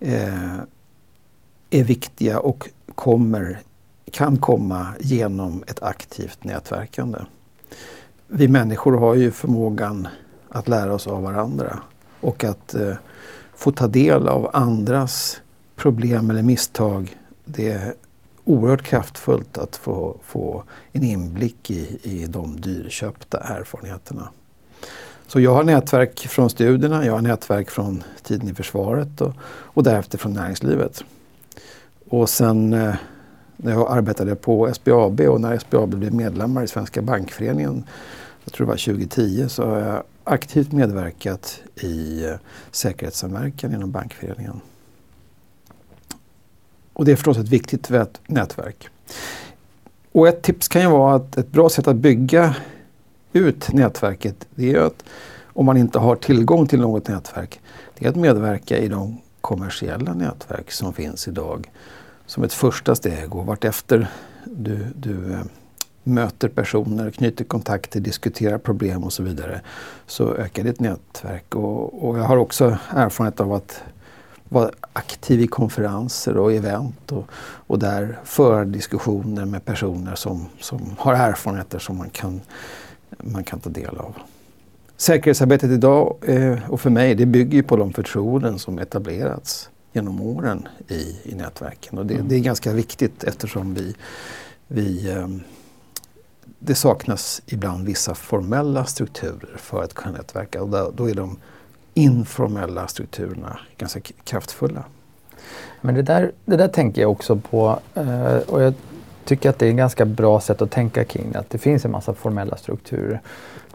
[0.00, 0.56] eh,
[1.70, 3.58] är viktiga och kommer,
[4.12, 7.18] kan komma genom ett aktivt nätverkande.
[8.28, 10.08] Vi människor har ju förmågan
[10.48, 11.78] att lära oss av varandra
[12.20, 12.94] och att eh,
[13.54, 15.40] få ta del av andras
[15.76, 17.16] problem eller misstag.
[17.44, 17.94] Det är
[18.44, 24.28] oerhört kraftfullt att få, få en inblick i, i de dyrköpta erfarenheterna.
[25.26, 29.82] Så jag har nätverk från studierna, jag har nätverk från tiden i försvaret och, och
[29.82, 31.04] därefter från näringslivet.
[32.08, 32.94] Och sen eh,
[33.56, 37.84] när jag arbetade på SBAB och när SBAB blev medlemmar i Svenska bankföreningen,
[38.44, 42.34] jag tror det var 2010, så har jag aktivt medverkat i eh,
[42.70, 44.60] säkerhetssamverkan inom bankföreningen.
[46.92, 47.90] Och det är förstås ett viktigt
[48.26, 48.88] nätverk.
[50.12, 52.56] Och ett tips kan ju vara att ett bra sätt att bygga
[53.32, 55.04] ut nätverket det är att
[55.44, 57.60] om man inte har tillgång till något nätverk,
[57.98, 61.70] det är att medverka i de kommersiella nätverk som finns idag
[62.26, 64.08] som ett första steg och vartefter
[64.44, 65.40] du, du eh,
[66.02, 69.60] möter personer, knyter kontakter, diskuterar problem och så vidare
[70.06, 71.54] så ökar ditt nätverk.
[71.54, 73.82] Och, och jag har också erfarenhet av att
[74.48, 77.24] vara aktiv i konferenser och event och,
[77.66, 82.40] och där föra diskussioner med personer som, som har erfarenheter som man kan,
[83.18, 84.14] man kan ta del av.
[84.96, 90.68] Säkerhetsarbetet idag eh, och för mig det bygger på de förtroenden som etablerats genom åren
[90.88, 91.98] i, i nätverken.
[91.98, 92.28] Och det, mm.
[92.28, 93.94] det är ganska viktigt eftersom vi,
[94.68, 95.28] vi eh,
[96.58, 101.36] det saknas ibland vissa formella strukturer för att kunna nätverka och då, då är de
[101.94, 104.84] informella strukturerna ganska kraftfulla.
[105.80, 108.74] Men det där, det där tänker jag också på eh, och jag
[109.24, 111.38] tycker att det är ett ganska bra sätt att tänka kring det.
[111.38, 113.20] Att det finns en massa formella strukturer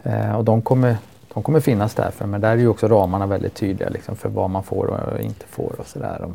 [0.02, 0.96] eh, och de kommer,
[1.34, 4.50] de kommer finnas därför men där är ju också ramarna väldigt tydliga liksom, för vad
[4.50, 6.28] man får och inte får och sådär.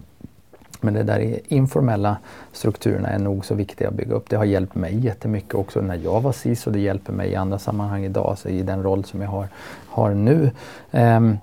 [0.82, 2.18] Men det där informella
[2.52, 4.30] strukturerna är nog så viktiga att bygga upp.
[4.30, 7.36] Det har hjälpt mig jättemycket också när jag var SIS och det hjälper mig i
[7.36, 9.48] andra sammanhang idag, så i den roll som jag har,
[9.88, 10.52] har nu.
[10.92, 11.38] Um,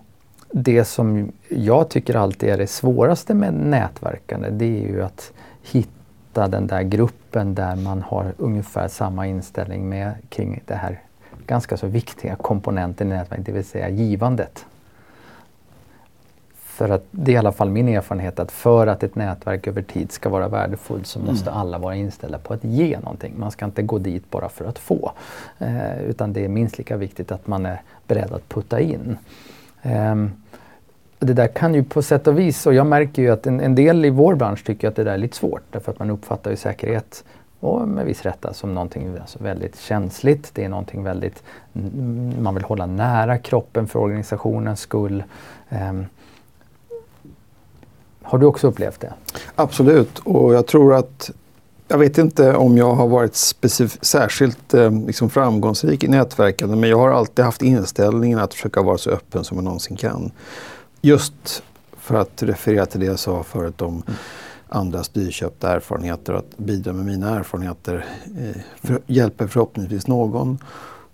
[0.51, 6.49] det som jag tycker alltid är det svåraste med nätverkande det är ju att hitta
[6.49, 11.01] den där gruppen där man har ungefär samma inställning med kring det här
[11.47, 14.67] ganska så viktiga komponenten i nätverket, det vill säga givandet.
[16.55, 19.83] För att det är i alla fall min erfarenhet att för att ett nätverk över
[19.83, 21.61] tid ska vara värdefullt så måste mm.
[21.61, 23.35] alla vara inställda på att ge någonting.
[23.37, 25.13] Man ska inte gå dit bara för att få.
[25.59, 29.17] Eh, utan det är minst lika viktigt att man är beredd att putta in.
[29.83, 30.33] Um,
[31.19, 33.75] det där kan ju på sätt och vis, och jag märker ju att en, en,
[33.75, 36.51] del i vår bransch tycker att det där är lite svårt därför att man uppfattar
[36.51, 37.25] ju säkerhet
[37.65, 40.51] och med viss rätta som någonting alltså väldigt känsligt.
[40.55, 41.43] Det är någonting väldigt,
[42.39, 45.25] man vill hålla nära kroppen för organisationens skull.
[45.69, 46.07] Um,
[48.23, 49.13] har du också upplevt det?
[49.55, 51.31] Absolut och jag tror att
[51.89, 53.35] jag vet inte om jag har varit
[54.03, 58.99] särskilt eh, liksom framgångsrik i nätverkande men jag har alltid haft inställningen att försöka vara
[58.99, 60.31] så öppen som jag någonsin kan.
[61.01, 61.63] Just
[61.99, 64.19] för att referera till det jag sa förut om mm.
[64.75, 68.05] Andras dyrköpta erfarenheter och att bidra med mina erfarenheter
[68.39, 70.59] eh, för, hjälper förhoppningsvis någon.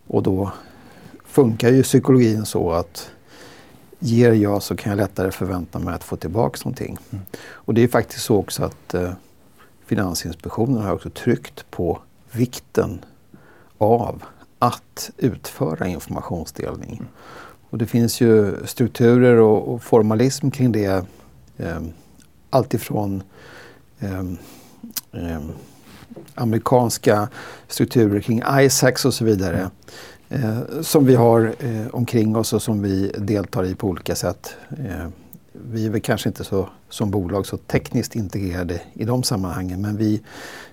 [0.07, 0.53] Och då
[1.25, 3.11] funkar ju psykologin så att
[3.99, 6.99] ger jag så kan jag lättare förvänta mig att få tillbaka någonting.
[7.11, 7.25] Mm.
[7.49, 9.13] Och det är faktiskt så också att eh,
[9.87, 11.99] Finansinspektionen har också tryckt på
[12.33, 13.05] vikten
[13.79, 14.23] av
[14.59, 16.95] att utföra informationsdelning.
[16.95, 17.07] Mm.
[17.71, 21.05] Och det finns ju strukturer och, och formalism kring det.
[21.57, 21.81] Eh,
[22.51, 23.23] alltifrån
[23.99, 24.21] eh,
[25.13, 25.41] eh,
[26.35, 27.29] amerikanska
[27.69, 29.71] strukturer kring ISACs och så vidare.
[30.29, 34.55] Eh, som vi har eh, omkring oss och som vi deltar i på olika sätt.
[34.71, 35.09] Eh,
[35.53, 39.97] vi är väl kanske inte så, som bolag så tekniskt integrerade i de sammanhangen men
[39.97, 40.23] vi,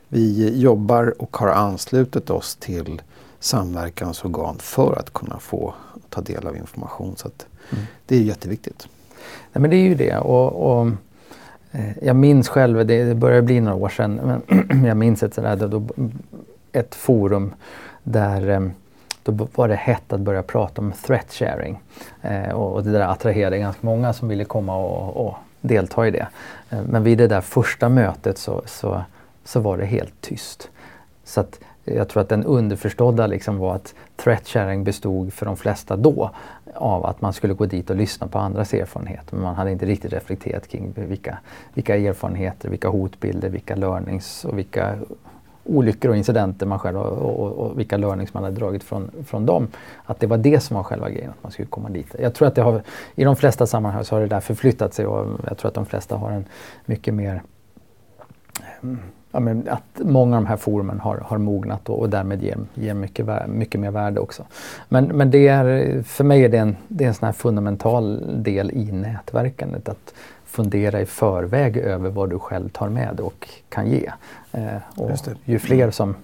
[0.07, 3.01] vi jobbar och har anslutit oss till
[3.39, 5.73] samverkansorgan för att kunna få
[6.09, 7.15] ta del av information.
[7.17, 7.29] Så
[7.69, 7.85] mm.
[8.05, 8.87] Det är jätteviktigt.
[9.53, 10.17] Nej, men det är ju det.
[10.17, 10.91] Och, och
[11.71, 15.33] Eh, jag minns själv, det, det börjar bli några år sedan, men jag minns ett,
[15.33, 15.83] sådär, då,
[16.71, 17.53] ett forum
[18.03, 18.69] där eh,
[19.23, 21.79] då var det hett att börja prata om threat sharing.
[22.21, 26.11] Eh, och, och, det där attraherade ganska många som ville komma och, och delta i
[26.11, 26.27] det.
[26.69, 29.01] Eh, men vid det där första mötet så, så,
[29.43, 30.69] så var det helt tyst.
[31.23, 35.57] Så att jag tror att den underförstådda liksom var att threat sharing bestod för de
[35.57, 36.31] flesta då
[36.75, 39.35] av att man skulle gå dit och lyssna på andras erfarenheter.
[39.35, 41.37] Men man hade inte riktigt reflekterat kring vilka,
[41.73, 44.95] vilka erfarenheter, vilka hotbilder, vilka learnings och vilka
[45.63, 49.45] olyckor och incidenter man själv och, och, och, vilka learnings man hade dragit från, från
[49.45, 49.67] dem.
[50.05, 52.15] Att det var det som var själva grejen, att man skulle komma dit.
[52.19, 52.81] Jag tror att det har,
[53.15, 55.85] i de flesta sammanhang så har det där förflyttat sig och jag tror att de
[55.85, 56.45] flesta har en
[56.85, 57.41] mycket mer
[58.83, 58.99] mm,
[59.37, 62.57] ja, men att många av de här forumen har, har mognat och, och därmed ger,
[62.73, 64.43] ger mycket, mycket mer värde också.
[64.89, 68.23] Men, men det är, för mig är det en, det är en sån här fundamental
[68.43, 69.89] del i nätverkandet.
[69.89, 70.13] Att
[70.45, 74.11] fundera i förväg över vad du själv tar med och kan ge.
[74.51, 75.11] Eh, och
[75.45, 76.15] ju, fler som,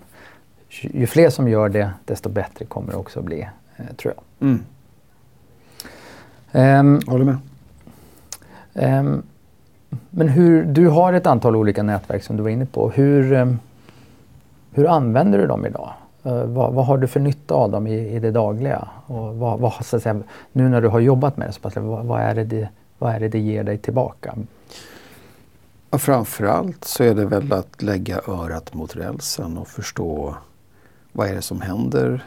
[0.69, 4.49] ju fler som gör det, desto bättre kommer det också bli, eh, tror jag.
[4.49, 4.63] Mm.
[6.52, 7.38] Um, Håller med.
[8.99, 9.23] Um,
[10.10, 12.89] men hur, du har ett antal olika nätverk som du var inne på.
[12.89, 13.53] Hur, eh,
[14.71, 15.93] hur använder du dem idag?
[16.25, 18.88] Uh, vad, vad, har du för nytta av dem i, i det dagliga?
[19.06, 21.75] Och vad, vad, så att säga, nu när du har jobbat med det, så pass,
[21.75, 24.36] vad, vad, är det, det, vad är det det ger dig tillbaka?
[25.91, 30.36] Ja, framförallt så är det väl att lägga örat mot rälsen och förstå
[31.12, 32.23] vad är det som händer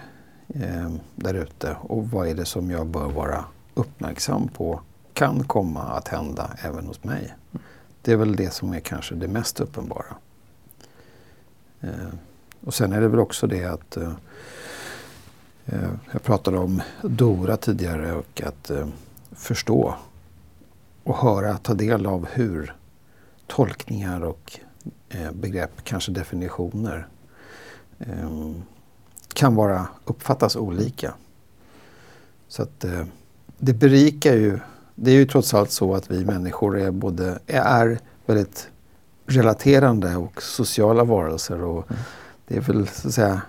[0.48, 4.80] eh, där ute och vad är det som jag bör vara uppmärksam på
[5.16, 7.34] kan komma att hända även hos mig.
[8.02, 10.16] Det är väl det som är kanske det mest uppenbara.
[11.80, 12.08] Eh,
[12.60, 14.12] och sen är det väl också det att eh,
[15.66, 18.88] eh, jag pratade om Dora tidigare och att eh,
[19.32, 19.94] förstå
[21.04, 22.74] och höra, ta del av hur
[23.46, 24.60] tolkningar och
[25.08, 27.08] eh, begrepp, kanske definitioner,
[27.98, 28.50] eh,
[29.32, 31.14] kan vara, uppfattas olika.
[32.48, 33.04] Så att eh,
[33.58, 34.58] det berikar ju,
[34.98, 38.68] det är ju trots allt så att vi människor är både, är väldigt
[39.26, 42.02] relaterande och sociala varelser och mm.
[42.48, 43.42] det är väl så att säga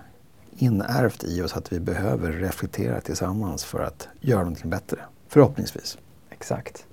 [0.56, 4.98] inärvt i oss att vi behöver reflektera tillsammans för att göra någonting bättre.
[5.28, 5.98] Förhoppningsvis.
[6.30, 6.86] Exakt.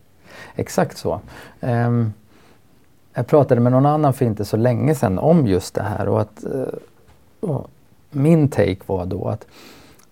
[0.56, 1.22] Exakt så.
[1.60, 2.14] Um,
[3.14, 6.22] jag pratade med någon annan för inte så länge sedan om just det här och
[6.22, 6.68] att uh,
[7.40, 7.70] och
[8.12, 9.48] min take var då att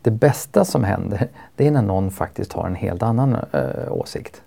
[0.03, 4.41] det bästa som händer det är när någon faktiskt har en helt annan uh, åsikt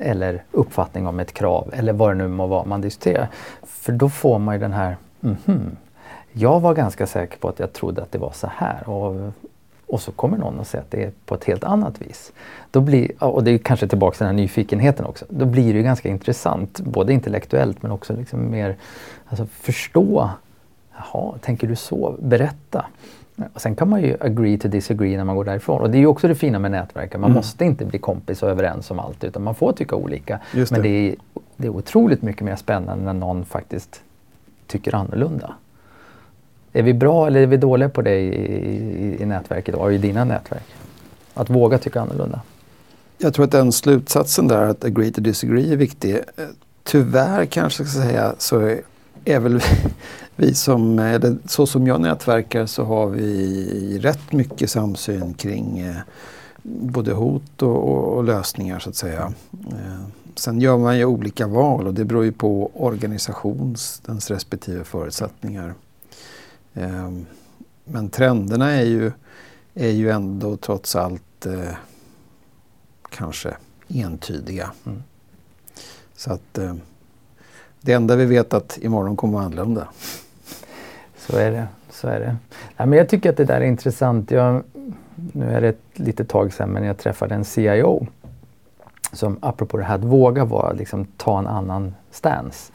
[0.00, 3.28] eller uppfattning om ett krav eller vad det nu må vara man diskuterar.
[3.62, 5.70] För då får man ju den här mm -hmm.
[6.32, 9.32] Jag var ganska säker på att jag trodde att det var så här och
[9.88, 12.32] och så kommer någon och säger att det är på ett helt annat vis.
[12.70, 15.24] Då blir, och det är kanske tillbaka till den här nyfikenheten också.
[15.28, 18.76] Då blir det ganska intressant, både intellektuellt men också liksom mer
[19.28, 20.30] alltså förstå.
[20.96, 22.16] Jaha, tänker du så?
[22.18, 22.86] Berätta.
[23.54, 25.80] Och sen kan man ju agree to disagree när man går därifrån.
[25.80, 27.20] Och det är ju också det fina med nätverken.
[27.20, 27.36] Man mm.
[27.36, 30.40] måste inte bli kompis och överens om allt utan man får tycka olika.
[30.52, 30.70] Det.
[30.70, 31.14] Men det är,
[31.56, 34.00] det är otroligt mycket mer spännande när någon faktiskt
[34.66, 35.54] tycker annorlunda.
[36.72, 39.98] Är vi bra eller är vi dåliga på det i, i, i nätverket och i
[39.98, 40.66] dina nätverk?
[41.34, 42.40] Att våga tycka annorlunda.
[43.18, 46.18] Jag tror att den slutsatsen där att agree to disagree är viktig.
[46.82, 48.76] Tyvärr kanske jag ska säga så
[49.24, 49.60] är väl
[50.40, 55.96] vi som, eller så som jag nätverkar så har vi rätt mycket samsyn kring eh,
[56.62, 59.32] både hot och, och, och, lösningar så att säga.
[59.70, 60.00] Eh,
[60.34, 65.74] sen gör man ju olika val och det beror ju på organisations, dens respektive förutsättningar.
[67.84, 69.12] Men trenderna är ju,
[69.74, 71.74] är ju ändå trots allt eh,
[73.10, 73.56] kanske
[73.88, 74.70] entydiga.
[74.86, 75.02] Mm.
[76.16, 76.74] Så att eh,
[77.80, 79.88] det enda vi vet att imorgon kommer att vara annorlunda.
[81.30, 81.66] Så är det.
[81.90, 82.36] Så är det.
[82.76, 84.30] Ja, men jag tycker att det där är intressant.
[84.30, 84.62] Jag,
[85.14, 88.06] nu är det ett litet tag sedan men jag träffade en CIO
[89.12, 92.72] som apropå det här att våga vara, liksom, ta en annan stance.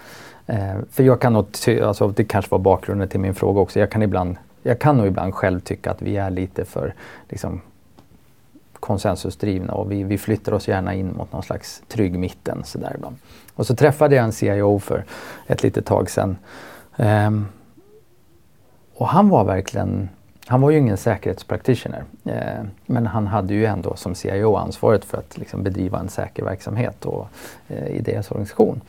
[0.47, 1.45] Eh, för jag kan nog,
[1.83, 5.07] alltså, det kanske var bakgrunden till min fråga också, jag kan, ibland, jag kan nog
[5.07, 6.93] ibland själv tycka att vi är lite för
[7.29, 7.61] liksom,
[8.79, 12.63] konsensusdrivna och vi, vi flyttar oss gärna in mot någon slags trygg mitten.
[12.65, 13.15] Så där ibland.
[13.55, 15.05] Och så träffade jag en CIO för
[15.47, 16.37] ett litet tag sedan.
[16.95, 17.31] Eh,
[19.03, 20.09] och han var verkligen,
[20.47, 25.17] han var ju ingen säkerhetspraktitioner Eh, men han hade ju ändå som CIO ansvaret för
[25.17, 27.27] att liksom, bedriva en säker verksamhet och,
[27.67, 28.81] eh, i deras organisation.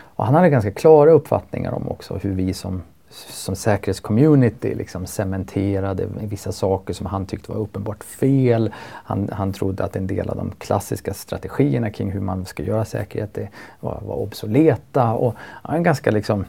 [0.00, 6.06] Och han hade ganska klara uppfattningar om också hur vi som, som säkerhetscommunity liksom cementerade
[6.20, 8.72] vissa saker som han tyckte var uppenbart fel.
[8.84, 12.84] Han, han trodde att en del av de klassiska strategierna kring hur man ska göra
[12.84, 13.38] säkerhet
[13.80, 15.12] var, var obsoleta.
[15.12, 16.44] Och han ganska liksom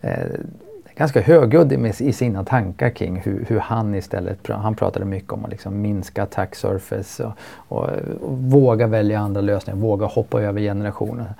[0.00, 0.28] eh,
[0.96, 5.50] ganska högljudd i sina tankar kring hur, hur, han istället, han pratade mycket om att
[5.50, 7.88] liksom minska attack surface och, och,
[8.20, 11.34] och, våga välja andra lösningar, våga hoppa över generationer.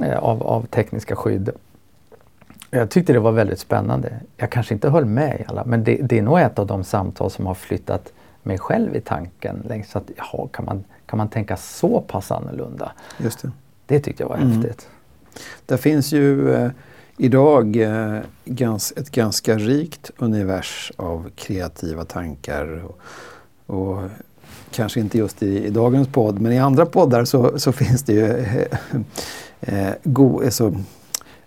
[0.00, 1.50] Eh, av, av tekniska skydd.
[2.70, 4.12] Jag tyckte det var väldigt spännande.
[4.36, 6.84] Jag kanske inte höll med i alla, men det, det är nog ett av de
[6.84, 9.84] samtal som har flyttat mig själv i tanken.
[9.86, 12.92] Så att, jaha, kan, man, kan man tänka så pass annorlunda?
[13.18, 13.50] Just det.
[13.86, 14.52] det tyckte jag var mm.
[14.52, 14.88] häftigt.
[15.66, 16.70] Det finns ju eh,
[17.16, 18.20] idag eh,
[18.96, 22.84] ett ganska rikt univers av kreativa tankar.
[22.84, 23.00] Och,
[23.76, 24.02] och
[24.70, 28.12] kanske inte just i, i, dagens podd, men i andra poddar så, så finns det
[28.12, 28.66] ju eh,
[29.60, 30.74] eh, go, alltså,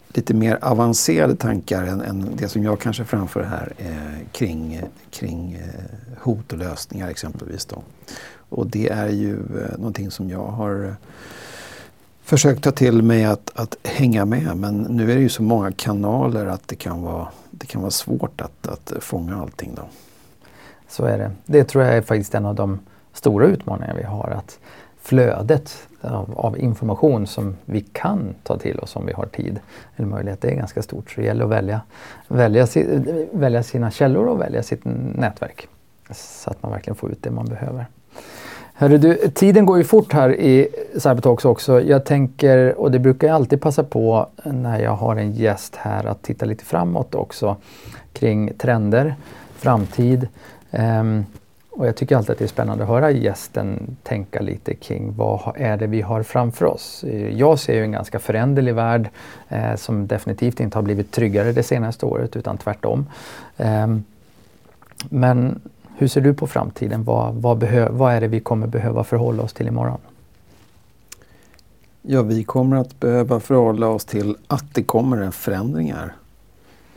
[0.08, 5.54] lite mer avancerade tankar än, än, det som jag kanske framför här eh, kring, kring
[5.54, 7.66] eh, hot och lösningar exempelvis.
[7.66, 7.84] Då.
[8.50, 10.94] Och det är ju eh, någonting som jag har eh,
[12.28, 14.58] försökt ta till mig att, att hänga med.
[14.58, 17.92] Men nu är det ju så många kanaler att det kan vara, det kan vara
[17.92, 19.72] svårt att, att fånga allting.
[19.76, 19.82] Då.
[20.88, 21.32] Så är det.
[21.46, 22.80] Det tror jag är faktiskt en av de
[23.14, 24.30] stora utmaningar vi har.
[24.30, 24.60] Att
[25.02, 29.60] flödet av, av, information som vi kan ta till oss om vi har tid
[29.96, 30.42] eller möjlighet.
[30.42, 31.82] Det är ganska stort så det gäller att välja,
[32.28, 32.68] välja,
[33.32, 34.82] välja sina källor och välja sitt
[35.16, 35.68] nätverk.
[36.12, 37.86] Så att man verkligen får ut det man behöver.
[38.80, 41.82] Hörru du, tiden går ju fort här i Cybertalks också.
[41.82, 46.06] Jag tänker, och det brukar jag alltid passa på när jag har en gäst här,
[46.06, 47.56] att titta lite framåt också
[48.14, 49.16] kring trender,
[49.56, 50.28] framtid.
[50.72, 51.26] Um,
[51.70, 55.54] och jag tycker alltid att det är spännande att höra gästen tänka lite kring vad
[55.56, 57.06] är det vi har framför oss.
[57.32, 59.10] Jag ser ju en ganska föränderlig värld
[59.50, 63.06] eh, som definitivt inte har blivit tryggare det senaste året utan tvärtom.
[63.58, 63.88] Eh,
[65.10, 65.62] men
[66.00, 67.04] hur ser du på framtiden?
[67.04, 70.00] Vad, vad, vad är det vi kommer behöva förhålla oss till imorgon?
[72.02, 76.16] Ja, vi kommer att behöva förhålla oss till att det kommer förändringar.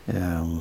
[0.07, 0.57] Eh,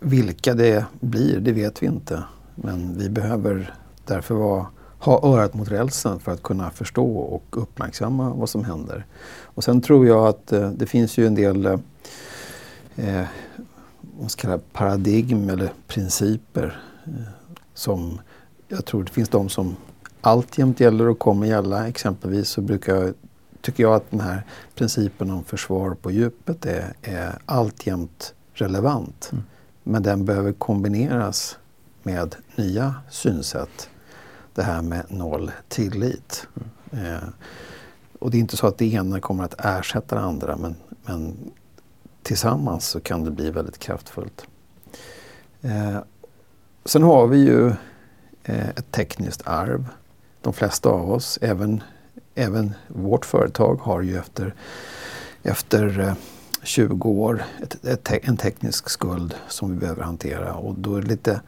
[0.00, 2.22] vilka det blir, det vet vi inte.
[2.54, 3.74] Men vi behöver
[4.04, 4.66] därför vara,
[4.98, 9.06] ha örat mot rälsen för att kunna förstå och uppmärksamma vad som händer.
[9.42, 11.78] Och sen tror jag att eh, det finns ju en del eh,
[12.96, 13.26] eh
[14.20, 17.39] vad ska kalla paradigm eller principer eh,
[17.80, 18.20] som
[18.68, 19.76] jag tror det finns de som
[20.20, 21.88] alltjämt gäller och kommer gälla.
[21.88, 23.14] Exempelvis så brukar,
[23.60, 24.42] tycker jag att den här
[24.74, 29.28] principen om försvar på djupet är, är alltjämt relevant.
[29.32, 29.44] Mm.
[29.82, 31.58] Men den behöver kombineras
[32.02, 33.90] med nya synsätt.
[34.54, 36.46] Det här med noll tillit.
[36.92, 37.14] Mm.
[37.14, 37.28] Eh,
[38.18, 41.36] och det är inte så att det ena kommer att ersätta det andra men, men
[42.22, 44.46] tillsammans så kan det bli väldigt kraftfullt.
[45.62, 45.98] Eh,
[46.90, 47.68] sen har vi ju
[48.44, 49.88] eh, ett tekniskt arv.
[50.40, 51.82] De flesta av oss, även,
[52.34, 54.54] även vårt företag, har ju efter,
[55.42, 56.14] efter eh,
[56.62, 60.54] 20 år ett, ett, en teknisk skuld som vi behöver hantera.
[60.54, 61.40] Och då är det lite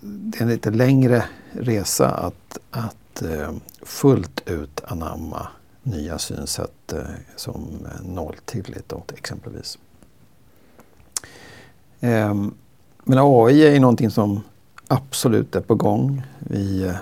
[0.00, 3.52] det är en lite längre resa att, att eh,
[3.82, 5.48] fullt ut anamma
[5.82, 6.92] nya synsätt
[7.36, 9.78] som nolltillit exempelvis.
[12.00, 12.54] Ehm,
[13.08, 14.40] men AI är ju någonting som
[14.88, 16.22] absolut är på gång.
[16.38, 16.94] Vi eh,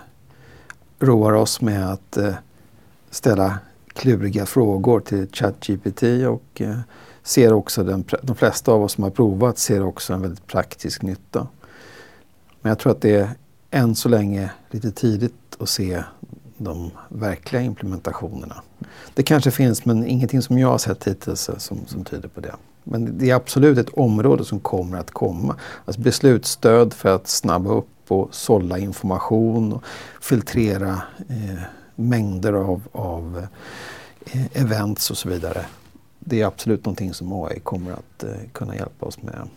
[0.98, 2.34] roar oss med att eh,
[3.10, 6.78] ställa kluriga frågor till ChatGPT och eh,
[7.22, 11.02] ser också den, de flesta av oss som har provat ser också en väldigt praktisk
[11.02, 11.46] nytta.
[12.60, 13.30] Men jag tror att det är
[13.70, 16.02] än så länge lite tidigt att se
[16.56, 18.62] de verkliga implementationerna.
[19.14, 22.54] Det kanske finns men ingenting som jag har sett hittills som, som tyder på det.
[22.88, 25.56] Men det är absolut ett område som kommer att komma.
[25.84, 29.84] Alltså beslutsstöd för att snabba upp och sålla information och
[30.20, 31.62] filtrera eh,
[31.94, 33.46] mängder av, av
[34.26, 35.66] eh, events och så vidare.
[36.18, 39.48] Det är absolut någonting som AI kommer att eh, kunna hjälpa oss med.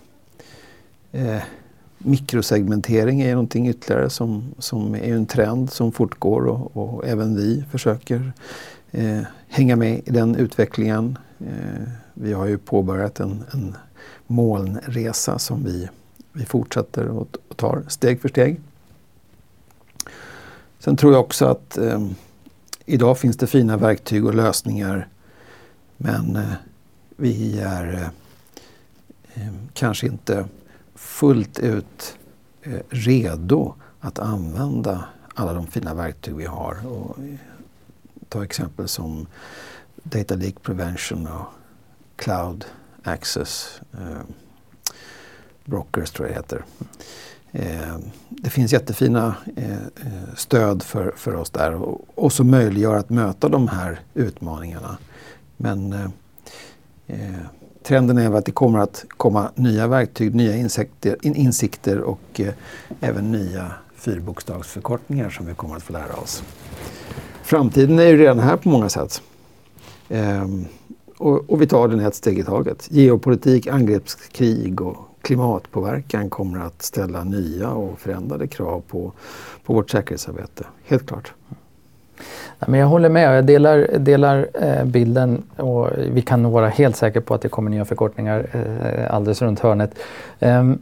[1.11, 1.41] Eh,
[1.97, 7.63] Mikrosegmentering är någonting ytterligare som, som är en trend som fortgår och, och även vi
[7.71, 8.33] försöker
[8.91, 11.17] eh, hänga med i den utvecklingen.
[11.39, 11.89] Eh,
[12.21, 13.75] vi har ju påbörjat en, en
[14.27, 15.89] molnresa som vi,
[16.33, 18.61] vi fortsätter och, och tar steg för steg.
[20.79, 22.07] Sen tror jag också att eh,
[22.85, 25.07] idag finns det fina verktyg och lösningar
[25.97, 26.53] men eh,
[27.15, 28.07] vi är eh,
[29.33, 30.45] eh kanske inte
[30.95, 32.17] fullt ut
[32.61, 36.87] eh, redo att använda alla de fina verktyg vi har.
[36.87, 37.39] Och eh,
[38.29, 39.27] ta exempel som
[40.03, 41.45] Data Leak Prevention och
[42.19, 42.65] Cloud
[43.03, 44.21] Access eh,
[45.65, 46.65] Brokers tror jag det heter.
[47.51, 47.97] Eh,
[48.29, 53.09] det finns jättefina eh, eh, stöd för, för oss där och, och som möjliggör att
[53.09, 54.97] möta de här utmaningarna.
[55.57, 56.09] Men eh,
[57.07, 57.45] eh,
[57.83, 62.53] trenden är att det kommer att komma nya verktyg, nya insikter, insikter och eh,
[63.01, 66.43] även nya fyrbokstavsförkortningar som vi kommer att få lära oss.
[67.43, 69.21] Framtiden är ju redan här på många sätt.
[70.09, 70.65] Ehm,
[71.19, 72.87] och, och, vi tar den ett steg i taget.
[72.91, 79.11] Geopolitik, angreppskrig och klimatpåverkan kommer att ställa nya och förändrade krav på,
[79.65, 80.65] på vårt säkerhetsarbete.
[80.85, 81.33] Helt klart.
[82.67, 86.95] Men jag håller med, jag delar, delar eh, bilden och vi kan nog vara helt
[86.95, 89.91] säkra på att det kommer nya förkortningar eh, alldeles runt hörnet.
[90.39, 90.79] Um,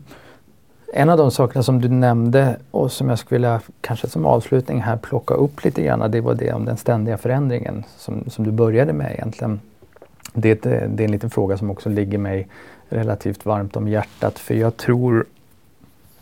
[0.94, 4.82] en av de sakerna som du nämnde och som jag skulle vilja kanske som avslutning
[4.82, 8.52] här plocka upp lite grann, det var det om den ständiga förändringen som, som du
[8.52, 9.60] började med egentligen.
[10.34, 12.48] Det, eh, det är en liten fråga som också ligger mig
[12.90, 15.26] relativt varmt om hjärtat för jag tror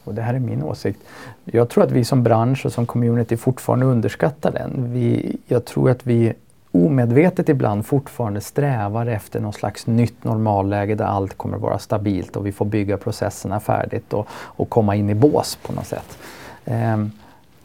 [0.06, 1.00] och det här är min åsikt.
[1.46, 4.94] Jag tror att vi som bransch och som community fortfarande underskattar den.
[4.94, 6.34] Vi, jag tror att vi
[6.72, 12.46] omedvetet ibland fortfarande strävar efter någon slags nytt normalläge där allt kommer vara stabilt och
[12.46, 16.18] vi får bygga processerna färdigt och, och komma in i bås på något sätt.
[16.66, 17.12] Um,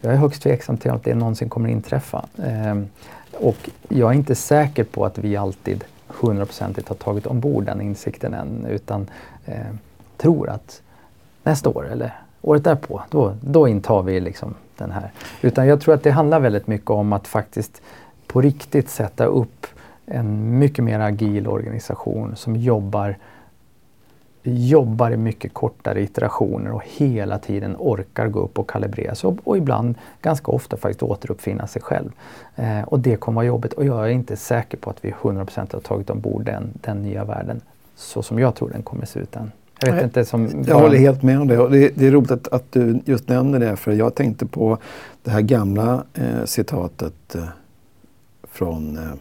[0.01, 2.25] jag är högst tveksam till att det någonsin kommer inträffa.
[2.37, 2.89] Um,
[3.33, 5.85] och jag är inte säker på att vi alltid
[6.21, 9.07] hundraprocentigt har tagit ombord den insikten än utan
[9.45, 9.55] eh,
[10.17, 10.83] tror att
[11.43, 15.13] nästa år eller året därpå, då, då intar vi liksom den här.
[15.41, 17.83] Utan jag tror att det handlar väldigt mycket om att faktiskt
[18.27, 19.67] på riktigt sätta upp
[20.07, 23.17] en mycket mer agil organisation som jobbar
[24.43, 29.39] jobbar i mycket kortare iterationer och hela tiden orkar gå upp och kalibrera sig och,
[29.45, 32.11] och ibland ganska ofta faktiskt återuppfinna sig själv.
[32.57, 35.73] Eh, och det kommer vara jobbigt och jag är inte säker på att vi 100%
[35.73, 37.61] har tagit ombord den, den nya världen
[37.97, 39.53] så som jag tror den kommer se ut än.
[39.81, 41.59] Jag, vet inte, som jag håller helt med om det.
[41.59, 44.79] Och det, det är roligt att, att, du just nämner det för jag tänkte på
[45.23, 47.45] det här gamla eh, citatet eh,
[48.43, 49.13] från eh,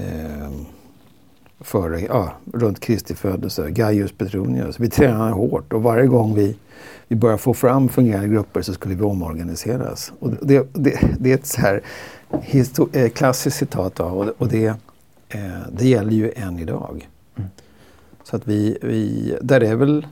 [0.00, 0.50] eh
[1.60, 4.80] före, ja, runt Kristi födelse, Gaius Petronius.
[4.80, 6.56] Vi tränade hårt och varje gång vi,
[7.08, 10.12] vi började få fram fungerande grupper så skulle vi omorganiseras.
[10.18, 11.82] Och det, det, det är ett så här
[12.92, 14.66] eh, klassiskt citat och, och det,
[15.28, 17.08] eh, det gäller ju än idag.
[17.36, 17.50] Mm.
[18.22, 20.06] Så att vi, vi, där är väl,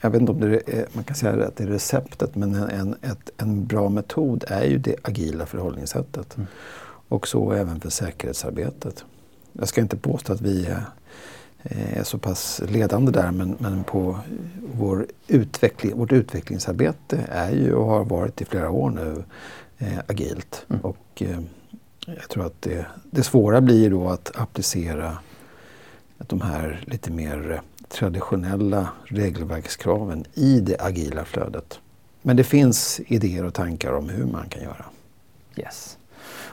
[0.00, 2.96] jag vet inte om det är, man kan säga att det är receptet, men en,
[3.02, 6.36] ett, en bra metod är ju det agila förhållningssättet.
[6.36, 6.46] Mm.
[7.08, 9.04] Och så även för säkerhetsarbetet.
[9.52, 10.84] Jag ska inte påstå att vi är,
[11.62, 14.18] är så pass ledande där men, men på
[14.74, 19.24] vår utveckling, vårt utvecklingsarbete är ju och har varit i flera år nu
[19.78, 20.66] eh, agilt.
[20.68, 20.80] Mm.
[20.80, 21.40] Och eh,
[22.06, 25.18] jag tror att det, det svåra blir då att applicera
[26.18, 31.80] de här lite mer traditionella regelverkskraven i det agila flödet.
[32.22, 34.84] Men det finns idéer och tankar om hur man kan göra.
[35.56, 35.98] Yes.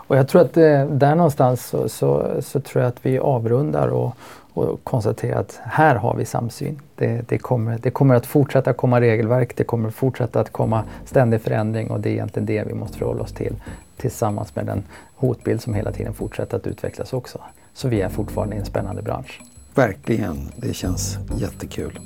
[0.07, 3.87] Och jag tror att eh, där någonstans så, så, så, tror jag att vi avrundar
[3.87, 4.15] och,
[4.53, 6.81] och konstaterar att här har vi samsyn.
[6.95, 11.41] Det, det, kommer, det kommer att fortsätta komma regelverk, det kommer fortsätta att komma ständig
[11.41, 13.55] förändring och det är egentligen det vi måste förhålla oss till
[13.97, 14.83] tillsammans med den
[15.15, 17.39] hotbild som hela tiden fortsätter att utvecklas också.
[17.73, 19.41] Så vi är fortfarande i en spännande bransch.
[19.75, 21.99] Verkligen, det känns jättekul.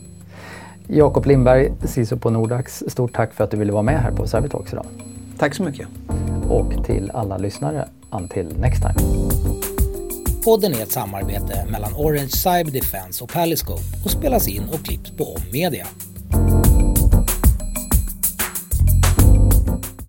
[0.87, 4.27] Jakob Lindberg, CISO på Nordax, stort tack för att du ville vara med här på
[4.27, 4.85] Cybertalks idag.
[5.41, 5.87] Tack så mycket.
[6.49, 8.95] Och till alla lyssnare, until next time.
[10.43, 15.11] Podden är ett samarbete mellan Orange Cyber Defense och Paliscope och spelas in och klipps
[15.11, 15.87] på Om Media.